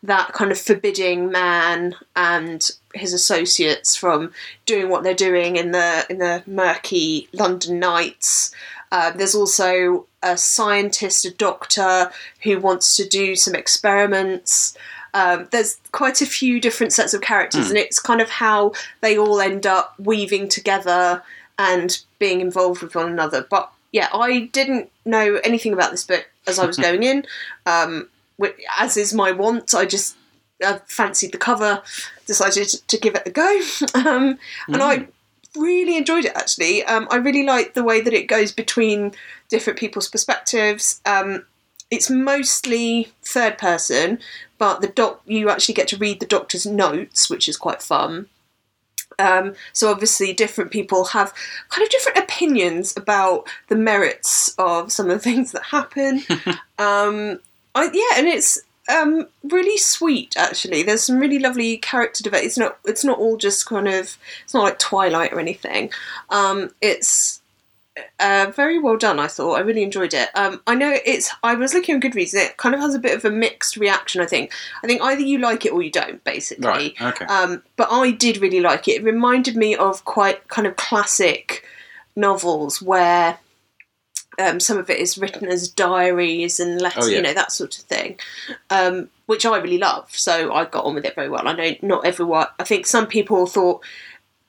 that 0.03 0.33
kind 0.33 0.51
of 0.51 0.59
forbidding 0.59 1.29
man 1.29 1.95
and 2.15 2.71
his 2.93 3.13
associates 3.13 3.95
from 3.95 4.31
doing 4.65 4.89
what 4.89 5.03
they're 5.03 5.13
doing 5.13 5.57
in 5.57 5.71
the 5.71 6.05
in 6.09 6.19
the 6.19 6.43
murky 6.47 7.27
London 7.33 7.79
nights. 7.79 8.53
Uh, 8.91 9.11
there's 9.11 9.35
also 9.35 10.07
a 10.23 10.35
scientist, 10.35 11.25
a 11.25 11.31
doctor 11.31 12.11
who 12.43 12.59
wants 12.59 12.95
to 12.95 13.07
do 13.07 13.35
some 13.35 13.53
experiments. 13.53 14.75
Um, 15.13 15.47
there's 15.51 15.77
quite 15.91 16.21
a 16.21 16.25
few 16.25 16.59
different 16.59 16.93
sets 16.93 17.13
of 17.13 17.21
characters, 17.21 17.69
and 17.69 17.77
it's 17.77 17.99
kind 17.99 18.21
of 18.21 18.29
how 18.29 18.73
they 19.01 19.17
all 19.17 19.39
end 19.41 19.65
up 19.67 19.93
weaving 19.99 20.49
together 20.49 21.23
and 21.57 21.99
being 22.19 22.41
involved 22.41 22.81
with 22.81 22.95
one 22.95 23.11
another. 23.11 23.45
But 23.47 23.71
yeah, 23.91 24.09
I 24.13 24.49
didn't 24.51 24.91
know 25.05 25.39
anything 25.43 25.73
about 25.73 25.91
this 25.91 26.05
book 26.05 26.29
as 26.47 26.57
I 26.57 26.65
was 26.65 26.77
going 26.87 27.03
in. 27.03 27.25
Um, 27.65 28.09
as 28.77 28.97
is 28.97 29.13
my 29.13 29.31
want, 29.31 29.73
I 29.73 29.85
just 29.85 30.15
uh, 30.63 30.79
fancied 30.87 31.31
the 31.31 31.37
cover, 31.37 31.81
decided 32.25 32.67
to 32.67 32.97
give 32.97 33.15
it 33.15 33.23
a 33.25 33.31
go, 33.31 33.61
um, 33.95 34.37
and 34.67 34.81
I 34.81 35.07
really 35.55 35.97
enjoyed 35.97 36.25
it. 36.25 36.35
Actually, 36.35 36.83
um, 36.83 37.07
I 37.11 37.17
really 37.17 37.43
like 37.43 37.73
the 37.73 37.83
way 37.83 38.01
that 38.01 38.13
it 38.13 38.27
goes 38.27 38.51
between 38.51 39.13
different 39.49 39.79
people's 39.79 40.09
perspectives. 40.09 41.01
Um, 41.05 41.45
it's 41.91 42.09
mostly 42.09 43.11
third 43.23 43.57
person, 43.57 44.19
but 44.57 44.81
the 44.81 44.87
doc 44.87 45.21
you 45.25 45.49
actually 45.49 45.75
get 45.75 45.87
to 45.89 45.97
read 45.97 46.19
the 46.19 46.25
doctor's 46.25 46.65
notes, 46.65 47.29
which 47.29 47.47
is 47.47 47.57
quite 47.57 47.81
fun. 47.81 48.27
Um, 49.17 49.55
so 49.73 49.91
obviously, 49.91 50.33
different 50.33 50.71
people 50.71 51.05
have 51.05 51.33
kind 51.69 51.83
of 51.83 51.89
different 51.89 52.19
opinions 52.19 52.95
about 52.95 53.47
the 53.67 53.75
merits 53.75 54.55
of 54.57 54.91
some 54.91 55.09
of 55.09 55.17
the 55.17 55.19
things 55.19 55.51
that 55.51 55.63
happen. 55.63 56.23
um, 56.77 57.39
I, 57.75 57.89
yeah, 57.93 58.17
and 58.19 58.27
it's 58.27 58.61
um, 58.89 59.27
really 59.43 59.77
sweet. 59.77 60.35
Actually, 60.37 60.83
there's 60.83 61.03
some 61.03 61.19
really 61.19 61.39
lovely 61.39 61.77
character 61.77 62.23
development. 62.23 62.47
It's 62.47 62.57
not. 62.57 62.79
It's 62.85 63.03
not 63.03 63.19
all 63.19 63.37
just 63.37 63.65
kind 63.65 63.87
of. 63.87 64.17
It's 64.43 64.53
not 64.53 64.63
like 64.63 64.79
Twilight 64.79 65.31
or 65.31 65.39
anything. 65.39 65.91
Um, 66.29 66.71
it's 66.81 67.41
uh, 68.19 68.51
very 68.55 68.79
well 68.79 68.97
done. 68.97 69.19
I 69.19 69.27
thought 69.27 69.55
I 69.55 69.59
really 69.59 69.83
enjoyed 69.83 70.13
it. 70.13 70.29
Um, 70.35 70.61
I 70.65 70.75
know 70.75 70.97
it's. 71.05 71.31
I 71.43 71.55
was 71.55 71.73
looking 71.73 71.95
on 71.95 72.01
Goodreads. 72.01 72.33
And 72.33 72.43
it 72.43 72.57
kind 72.57 72.73
of 72.73 72.81
has 72.81 72.95
a 72.95 72.99
bit 72.99 73.15
of 73.15 73.25
a 73.25 73.29
mixed 73.29 73.77
reaction. 73.77 74.21
I 74.21 74.25
think. 74.25 74.51
I 74.83 74.87
think 74.87 75.01
either 75.01 75.21
you 75.21 75.37
like 75.37 75.65
it 75.65 75.71
or 75.71 75.83
you 75.83 75.91
don't. 75.91 76.23
Basically. 76.23 76.67
Right. 76.67 77.01
Okay. 77.01 77.25
Um, 77.25 77.61
but 77.75 77.89
I 77.91 78.11
did 78.11 78.37
really 78.37 78.61
like 78.61 78.87
it. 78.87 79.01
It 79.01 79.03
reminded 79.03 79.55
me 79.55 79.75
of 79.75 80.03
quite 80.05 80.47
kind 80.47 80.67
of 80.67 80.75
classic 80.75 81.63
novels 82.15 82.81
where 82.81 83.37
um, 84.39 84.59
some 84.59 84.77
of 84.77 84.89
it 84.89 84.99
is 84.99 85.17
written 85.17 85.47
as 85.49 85.67
diaries 85.67 86.59
and 86.59 86.81
letters, 86.81 87.05
Oh, 87.05 87.07
yeah. 87.09 87.17
you 87.17 87.21
know, 87.21 87.33
that 87.33 87.51
sort 87.51 87.77
of 87.77 87.83
thing, 87.83 88.17
um, 88.69 89.09
which 89.25 89.45
I 89.45 89.57
really 89.59 89.77
love. 89.77 90.09
So 90.11 90.53
I 90.53 90.65
got 90.65 90.85
on 90.85 90.95
with 90.95 91.05
it 91.05 91.15
very 91.15 91.29
well. 91.29 91.47
I 91.47 91.53
know 91.53 91.75
not 91.81 92.05
everyone, 92.05 92.47
I 92.59 92.63
think 92.63 92.87
some 92.87 93.05
people 93.07 93.45
thought 93.45 93.81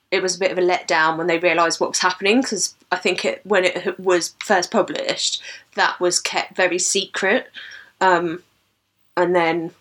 it 0.09 0.21
was 0.21 0.35
a 0.35 0.39
bit 0.39 0.51
of 0.51 0.57
a 0.57 0.61
letdown 0.61 1.17
when 1.17 1.27
they 1.27 1.37
realised 1.39 1.79
what 1.79 1.89
was 1.91 1.99
happening 1.99 2.41
because 2.41 2.75
I 2.91 2.97
think 2.97 3.23
it 3.23 3.41
when 3.45 3.63
it 3.63 3.99
was 3.99 4.35
first 4.43 4.69
published, 4.71 5.41
that 5.75 5.99
was 5.99 6.19
kept 6.19 6.55
very 6.55 6.79
secret. 6.79 7.49
Um, 8.01 8.43
and 9.15 9.35
then 9.35 9.71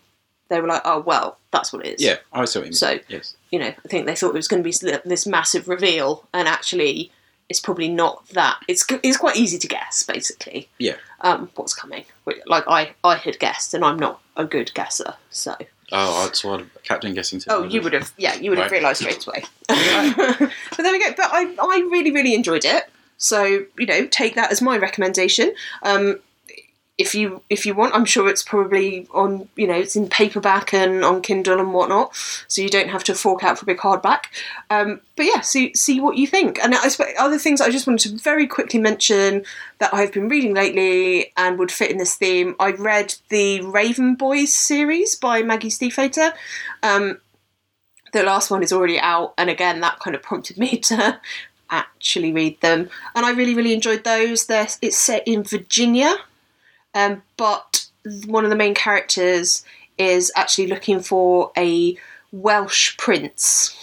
they 0.48 0.60
were 0.60 0.68
like, 0.68 0.82
oh, 0.84 1.00
well, 1.00 1.38
that's 1.50 1.72
what 1.72 1.84
it 1.86 1.94
is 1.94 2.02
yeah, 2.04 2.16
I 2.32 2.40
what 2.40 2.54
you. 2.54 2.72
So- 2.72 2.98
yes. 3.08 3.34
you 3.50 3.58
know, 3.58 3.68
I 3.68 3.88
think 3.88 4.06
they 4.06 4.14
thought 4.14 4.30
it 4.30 4.34
was 4.34 4.48
going 4.48 4.62
to 4.62 4.68
be 4.68 4.98
this 5.08 5.26
massive 5.26 5.68
reveal, 5.68 6.28
and 6.32 6.46
actually, 6.46 7.10
it's 7.50 7.60
probably 7.60 7.88
not 7.88 8.26
that. 8.28 8.58
It's 8.68 8.86
it's 9.02 9.18
quite 9.18 9.36
easy 9.36 9.58
to 9.58 9.68
guess, 9.68 10.02
basically, 10.04 10.68
Yeah. 10.78 10.94
um, 11.20 11.50
what's 11.56 11.74
coming. 11.74 12.04
Like 12.46 12.64
I 12.66 12.92
I 13.04 13.16
had 13.16 13.38
guessed, 13.38 13.74
and 13.74 13.84
I'm 13.84 13.98
not 13.98 14.20
a 14.36 14.44
good 14.46 14.72
guesser, 14.72 15.14
so. 15.30 15.56
Oh, 15.92 16.28
I 16.28 16.32
saw 16.32 16.62
Captain 16.84 17.12
guessing 17.14 17.40
too. 17.40 17.50
Oh, 17.50 17.64
you 17.64 17.82
would 17.82 17.92
have, 17.92 18.12
yeah, 18.16 18.36
you 18.36 18.50
would 18.50 18.60
have 18.60 18.70
realised 18.70 19.00
straight 19.00 19.26
away. 19.26 19.42
but 19.68 20.78
there 20.78 20.92
we 20.92 21.00
go. 21.00 21.12
But 21.16 21.30
I 21.32 21.52
I 21.60 21.86
really 21.90 22.12
really 22.12 22.34
enjoyed 22.34 22.64
it. 22.64 22.84
So 23.18 23.42
you 23.76 23.86
know, 23.86 24.06
take 24.06 24.36
that 24.36 24.52
as 24.52 24.62
my 24.62 24.78
recommendation. 24.78 25.52
Um, 25.82 26.20
if 27.00 27.14
you 27.14 27.42
if 27.48 27.64
you 27.64 27.74
want, 27.74 27.94
I'm 27.94 28.04
sure 28.04 28.28
it's 28.28 28.42
probably 28.42 29.08
on 29.12 29.48
you 29.56 29.66
know 29.66 29.74
it's 29.74 29.96
in 29.96 30.10
paperback 30.10 30.74
and 30.74 31.02
on 31.02 31.22
Kindle 31.22 31.58
and 31.58 31.72
whatnot, 31.72 32.14
so 32.46 32.60
you 32.60 32.68
don't 32.68 32.90
have 32.90 33.04
to 33.04 33.14
fork 33.14 33.42
out 33.42 33.58
for 33.58 33.64
a 33.64 33.66
big 33.66 33.78
hardback. 33.78 34.24
Um, 34.68 35.00
but 35.16 35.24
yeah, 35.24 35.40
see 35.40 35.74
see 35.74 35.98
what 35.98 36.18
you 36.18 36.26
think. 36.26 36.58
And 36.62 36.74
I 36.74 36.90
other 37.18 37.38
things 37.38 37.62
I 37.62 37.70
just 37.70 37.86
wanted 37.86 38.10
to 38.10 38.22
very 38.22 38.46
quickly 38.46 38.78
mention 38.78 39.44
that 39.78 39.94
I've 39.94 40.12
been 40.12 40.28
reading 40.28 40.52
lately 40.52 41.32
and 41.38 41.58
would 41.58 41.72
fit 41.72 41.90
in 41.90 41.96
this 41.96 42.16
theme. 42.16 42.54
I 42.60 42.72
read 42.72 43.14
the 43.30 43.62
Raven 43.62 44.14
Boys 44.14 44.52
series 44.52 45.16
by 45.16 45.42
Maggie 45.42 45.70
Stiefvater. 45.70 46.34
Um, 46.82 47.18
the 48.12 48.24
last 48.24 48.50
one 48.50 48.62
is 48.62 48.74
already 48.74 49.00
out, 49.00 49.32
and 49.38 49.48
again 49.48 49.80
that 49.80 50.00
kind 50.00 50.14
of 50.14 50.22
prompted 50.22 50.58
me 50.58 50.76
to 50.90 51.18
actually 51.70 52.32
read 52.34 52.60
them. 52.60 52.90
And 53.14 53.24
I 53.24 53.30
really 53.30 53.54
really 53.54 53.72
enjoyed 53.72 54.04
those. 54.04 54.44
They're, 54.46 54.68
it's 54.82 54.98
set 54.98 55.26
in 55.26 55.44
Virginia 55.44 56.18
um, 56.94 57.22
but 57.36 57.86
one 58.26 58.44
of 58.44 58.50
the 58.50 58.56
main 58.56 58.74
characters 58.74 59.64
is 59.98 60.32
actually 60.34 60.66
looking 60.66 61.00
for 61.00 61.52
a 61.56 61.96
Welsh 62.32 62.96
prince 62.96 63.76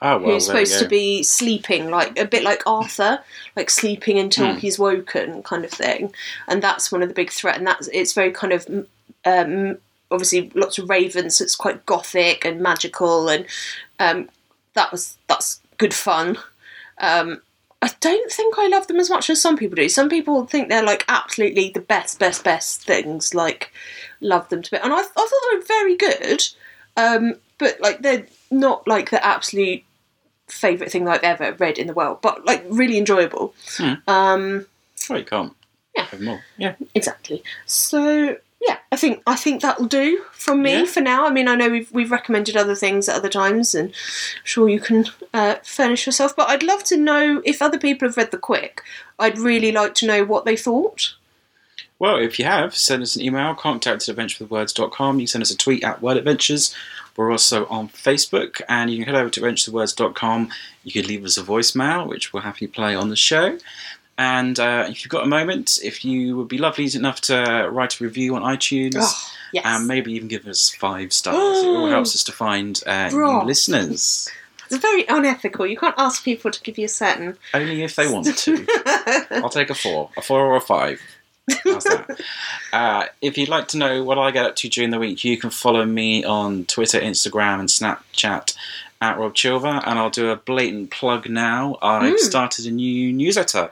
Oh, 0.00 0.18
well, 0.18 0.34
who's 0.34 0.46
supposed 0.46 0.78
to 0.78 0.88
be 0.88 1.22
sleeping, 1.24 1.90
like 1.90 2.18
a 2.18 2.24
bit 2.24 2.44
like 2.44 2.62
Arthur, 2.66 3.18
like 3.56 3.68
sleeping 3.68 4.18
until 4.18 4.52
Hmm. 4.52 4.58
he's 4.58 4.78
woken, 4.78 5.42
kind 5.42 5.64
of 5.64 5.72
thing. 5.72 6.14
And 6.46 6.62
that's 6.62 6.92
one 6.92 7.02
of 7.02 7.08
the 7.08 7.14
big 7.14 7.30
threat. 7.30 7.58
And 7.58 7.66
that's 7.66 7.88
it's 7.88 8.12
very 8.12 8.30
kind 8.30 8.52
of 8.52 8.86
um, 9.24 9.78
obviously 10.10 10.50
lots 10.54 10.78
of 10.78 10.88
ravens, 10.88 11.36
so 11.36 11.44
it's 11.44 11.56
quite 11.56 11.84
gothic 11.84 12.44
and 12.44 12.60
magical, 12.60 13.28
and 13.28 13.44
um, 13.98 14.28
that 14.74 14.92
was 14.92 15.18
that's 15.26 15.60
good 15.78 15.92
fun. 15.94 16.38
Um, 16.98 17.42
I 17.80 17.90
don't 18.00 18.30
think 18.32 18.56
I 18.58 18.66
love 18.66 18.86
them 18.88 18.98
as 18.98 19.08
much 19.10 19.30
as 19.30 19.40
some 19.40 19.56
people 19.56 19.76
do. 19.76 19.88
Some 19.88 20.08
people 20.08 20.44
think 20.46 20.68
they're 20.68 20.84
like 20.84 21.04
absolutely 21.08 21.70
the 21.70 21.80
best, 21.80 22.18
best, 22.18 22.42
best 22.44 22.82
things. 22.84 23.34
Like 23.34 23.72
love 24.20 24.48
them 24.48 24.62
to 24.62 24.70
bit, 24.70 24.82
and 24.82 24.92
I, 24.92 24.98
I 24.98 25.02
thought 25.02 25.30
they 25.50 25.56
were 25.58 25.64
very 25.64 25.96
good. 25.96 26.46
Um, 26.96 27.34
but 27.58 27.80
like 27.80 28.02
they're 28.02 28.26
not 28.50 28.86
like 28.88 29.10
the 29.10 29.24
absolute 29.24 29.84
favorite 30.48 30.90
thing 30.90 31.06
I've 31.06 31.22
ever 31.22 31.52
read 31.52 31.78
in 31.78 31.86
the 31.86 31.92
world, 31.92 32.18
but 32.20 32.44
like 32.44 32.64
really 32.68 32.98
enjoyable. 32.98 33.54
Hmm. 33.76 33.94
Um, 34.08 34.66
Oh, 35.10 35.14
you 35.16 35.24
can't. 35.24 35.54
Yeah. 35.96 36.04
Have 36.04 36.20
more. 36.20 36.44
Yeah. 36.56 36.74
exactly. 36.94 37.42
So 37.66 38.36
yeah, 38.68 38.78
I 38.92 38.96
think 38.96 39.22
I 39.26 39.34
think 39.36 39.62
that'll 39.62 39.86
do 39.86 40.22
from 40.32 40.62
me 40.62 40.72
Yeah. 40.80 40.84
for 40.84 41.00
now. 41.00 41.26
I 41.26 41.30
mean, 41.30 41.48
I 41.48 41.54
know 41.54 41.68
we've 41.70 41.90
we've 41.92 42.10
recommended 42.10 42.56
other 42.56 42.74
things 42.74 43.08
at 43.08 43.16
other 43.16 43.28
times, 43.28 43.74
and 43.74 43.88
I'm 43.88 43.94
sure 44.44 44.68
you 44.68 44.80
can 44.80 45.06
uh, 45.32 45.56
furnish 45.64 46.06
yourself. 46.06 46.36
But 46.36 46.48
I'd 46.50 46.62
love 46.62 46.84
to 46.84 46.96
know 46.96 47.42
if 47.44 47.62
other 47.62 47.78
people 47.78 48.06
have 48.08 48.16
read 48.16 48.30
the 48.30 48.38
Quick. 48.38 48.82
I'd 49.18 49.38
really 49.38 49.72
like 49.72 49.94
to 49.96 50.06
know 50.06 50.24
what 50.24 50.44
they 50.44 50.56
thought. 50.56 51.14
Well, 52.00 52.18
if 52.18 52.38
you 52.38 52.44
have, 52.44 52.76
send 52.76 53.02
us 53.02 53.16
an 53.16 53.22
email, 53.22 53.54
contact 53.56 54.08
at 54.08 54.14
adventurewithwords.com. 54.16 55.16
You 55.18 55.22
can 55.22 55.26
send 55.26 55.42
us 55.42 55.50
a 55.50 55.56
tweet 55.56 55.82
at 55.82 56.00
Word 56.00 56.16
Adventures. 56.16 56.72
We're 57.16 57.32
also 57.32 57.66
on 57.66 57.88
Facebook, 57.88 58.60
and 58.68 58.88
you 58.88 58.98
can 59.04 59.12
head 59.12 59.20
over 59.20 59.30
to 59.30 59.40
adventurewithwords.com. 59.40 60.50
You 60.84 60.92
could 60.92 61.06
leave 61.08 61.24
us 61.24 61.36
a 61.36 61.42
voicemail, 61.42 62.06
which 62.06 62.32
we'll 62.32 62.44
happily 62.44 62.68
play 62.68 62.94
on 62.94 63.08
the 63.08 63.16
show. 63.16 63.58
And 64.18 64.58
uh, 64.58 64.86
if 64.88 65.04
you've 65.04 65.10
got 65.10 65.22
a 65.22 65.28
moment, 65.28 65.78
if 65.82 66.04
you 66.04 66.36
would 66.36 66.48
be 66.48 66.58
lovely 66.58 66.88
enough 66.94 67.20
to 67.22 67.68
write 67.70 68.00
a 68.00 68.04
review 68.04 68.34
on 68.34 68.42
iTunes, 68.42 68.96
Oh, 68.98 69.30
yes. 69.52 69.64
and 69.64 69.86
maybe 69.86 70.12
even 70.12 70.26
give 70.28 70.44
us 70.46 70.70
five 70.70 71.12
stars, 71.12 71.58
it 71.62 71.66
all 71.68 71.88
helps 71.96 72.14
us 72.16 72.24
to 72.24 72.32
find 72.32 72.82
uh, 72.84 73.08
new 73.10 73.42
listeners. 73.44 74.28
it's 74.66 74.76
very 74.78 75.06
unethical. 75.08 75.66
You 75.68 75.76
can't 75.76 75.94
ask 75.96 76.24
people 76.24 76.50
to 76.50 76.60
give 76.62 76.76
you 76.78 76.86
a 76.86 76.88
certain. 76.88 77.38
Only 77.54 77.84
if 77.84 77.94
they 77.94 78.10
want 78.12 78.36
to. 78.36 78.66
I'll 79.30 79.48
take 79.50 79.70
a 79.70 79.74
four, 79.74 80.10
a 80.16 80.20
four 80.22 80.40
or 80.40 80.56
a 80.56 80.60
five. 80.60 81.00
How's 81.64 81.84
that? 81.84 82.20
uh, 82.72 83.04
if 83.22 83.38
you'd 83.38 83.48
like 83.48 83.68
to 83.68 83.78
know 83.78 84.02
what 84.02 84.18
I 84.18 84.32
get 84.32 84.44
up 84.46 84.56
to 84.56 84.68
during 84.68 84.90
the 84.90 84.98
week, 84.98 85.24
you 85.24 85.38
can 85.38 85.50
follow 85.50 85.84
me 85.86 86.24
on 86.24 86.64
Twitter, 86.64 87.00
Instagram, 87.00 87.60
and 87.60 87.68
Snapchat 87.68 88.54
at 89.00 89.16
Rob 89.16 89.34
Chilver. 89.34 89.80
And 89.86 89.98
I'll 89.98 90.10
do 90.10 90.28
a 90.30 90.36
blatant 90.36 90.90
plug 90.90 91.28
now. 91.30 91.78
I've 91.80 92.14
Mm. 92.14 92.18
started 92.18 92.66
a 92.66 92.70
new 92.72 93.12
newsletter. 93.12 93.70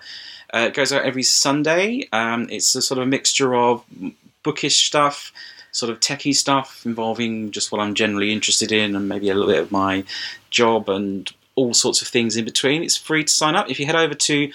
Uh, 0.52 0.66
it 0.68 0.74
goes 0.74 0.92
out 0.92 1.04
every 1.04 1.22
Sunday. 1.22 2.08
Um, 2.12 2.48
it's 2.50 2.74
a 2.74 2.82
sort 2.82 2.98
of 2.98 3.08
mixture 3.08 3.54
of 3.54 3.84
bookish 4.42 4.86
stuff, 4.86 5.32
sort 5.72 5.90
of 5.90 6.00
techie 6.00 6.34
stuff 6.34 6.84
involving 6.86 7.50
just 7.50 7.72
what 7.72 7.80
I'm 7.80 7.94
generally 7.94 8.32
interested 8.32 8.72
in, 8.72 8.94
and 8.96 9.08
maybe 9.08 9.28
a 9.28 9.34
little 9.34 9.52
bit 9.52 9.62
of 9.62 9.72
my 9.72 10.04
job 10.50 10.88
and 10.88 11.30
all 11.54 11.74
sorts 11.74 12.02
of 12.02 12.08
things 12.08 12.36
in 12.36 12.44
between. 12.44 12.82
It's 12.82 12.96
free 12.96 13.24
to 13.24 13.32
sign 13.32 13.56
up 13.56 13.70
if 13.70 13.80
you 13.80 13.86
head 13.86 13.96
over 13.96 14.14
to 14.14 14.52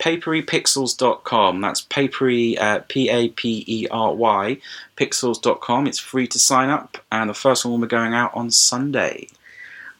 paperypixels.com. 0.00 1.60
That's 1.60 1.82
papery, 1.82 2.58
uh, 2.58 2.80
P 2.88 3.08
A 3.08 3.28
P 3.28 3.64
E 3.66 3.86
R 3.90 4.14
Y, 4.14 4.58
pixels.com. 4.96 5.86
It's 5.86 5.98
free 5.98 6.26
to 6.28 6.38
sign 6.38 6.70
up, 6.70 6.98
and 7.12 7.30
the 7.30 7.34
first 7.34 7.64
one 7.64 7.72
will 7.72 7.86
be 7.86 7.90
going 7.90 8.14
out 8.14 8.34
on 8.34 8.50
Sunday. 8.50 9.28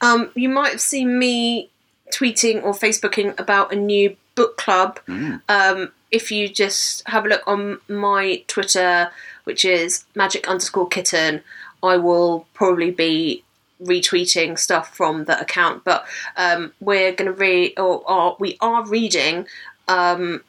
Um, 0.00 0.31
you 0.35 0.48
might 0.48 0.72
have 0.72 0.81
seen 0.81 1.18
me 1.18 1.70
tweeting 2.12 2.64
or 2.64 2.72
Facebooking 2.72 3.38
about 3.38 3.72
a 3.72 3.76
new 3.76 4.16
book 4.35 4.57
club. 4.57 5.01
Mm. 5.07 5.40
Um, 5.49 5.93
if 6.11 6.31
you 6.33 6.49
just 6.49 7.07
have 7.09 7.25
a 7.25 7.29
look 7.29 7.43
on 7.47 7.81
my 7.88 8.43
Twitter, 8.49 9.11
which 9.45 9.64
is 9.64 10.05
magic 10.14 10.49
underscore 10.49 10.88
kitten, 10.88 11.43
I 11.83 11.97
will 11.97 12.47
probably 12.55 12.90
be 12.90 13.45
retweeting 13.83 14.59
stuff 14.59 14.95
from 14.95 15.25
the 15.25 15.40
account. 15.40 15.85
But 15.85 16.05
um, 16.37 16.73
we're 16.81 17.12
going 17.12 17.27
to 17.27 17.33
read, 17.33 17.75
or, 17.79 18.09
or 18.11 18.37
we 18.38 18.57
are 18.61 18.87
reading. 18.87 19.47
Um, 19.88 20.43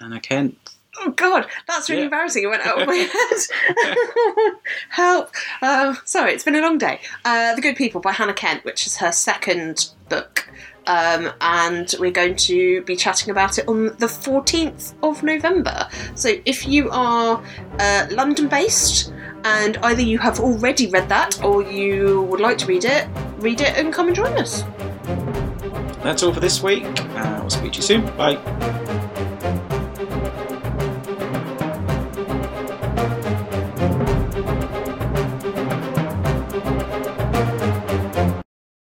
Hannah 0.00 0.20
Kent. 0.20 0.58
Oh 1.00 1.10
God, 1.10 1.46
that's 1.66 1.88
really 1.88 2.02
Yeah. 2.02 2.06
embarrassing. 2.06 2.44
It 2.44 2.48
went 2.48 2.64
out 2.66 2.80
of 2.80 2.86
my 2.86 2.94
head. 3.76 4.54
Help! 4.90 5.30
Um, 5.60 5.98
sorry, 6.04 6.32
it's 6.32 6.44
been 6.44 6.54
a 6.54 6.60
long 6.60 6.78
day. 6.78 7.00
Uh, 7.24 7.54
the 7.54 7.60
Good 7.62 7.74
People 7.76 8.00
by 8.00 8.12
Hannah 8.12 8.34
Kent, 8.34 8.64
which 8.64 8.86
is 8.86 8.98
her 8.98 9.10
second 9.10 9.90
book, 10.08 10.48
um, 10.86 11.32
and 11.40 11.94
we're 11.98 12.10
going 12.10 12.36
to 12.36 12.82
be 12.82 12.96
chatting 12.96 13.30
about 13.30 13.58
it 13.58 13.68
on 13.68 13.96
the 13.98 14.08
fourteenth 14.08 14.94
of 15.02 15.22
November. 15.22 15.88
So 16.14 16.30
if 16.44 16.66
you 16.66 16.90
are 16.90 17.42
uh, 17.78 18.06
London-based 18.10 19.12
and 19.44 19.76
either 19.78 20.02
you 20.02 20.18
have 20.18 20.40
already 20.40 20.88
read 20.88 21.08
that 21.08 21.42
or 21.44 21.62
you 21.62 22.22
would 22.22 22.40
like 22.40 22.58
to 22.58 22.66
read 22.66 22.84
it, 22.84 23.08
read 23.38 23.60
it 23.60 23.76
and 23.76 23.92
come 23.92 24.06
and 24.06 24.16
join 24.16 24.32
us. 24.38 24.62
That's 26.02 26.22
all 26.22 26.32
for 26.32 26.40
this 26.40 26.62
week. 26.62 26.84
Uh, 26.84 27.38
we'll 27.40 27.50
speak 27.50 27.72
to 27.72 27.76
you 27.76 27.82
soon. 27.82 28.06
Bye. 28.16 29.00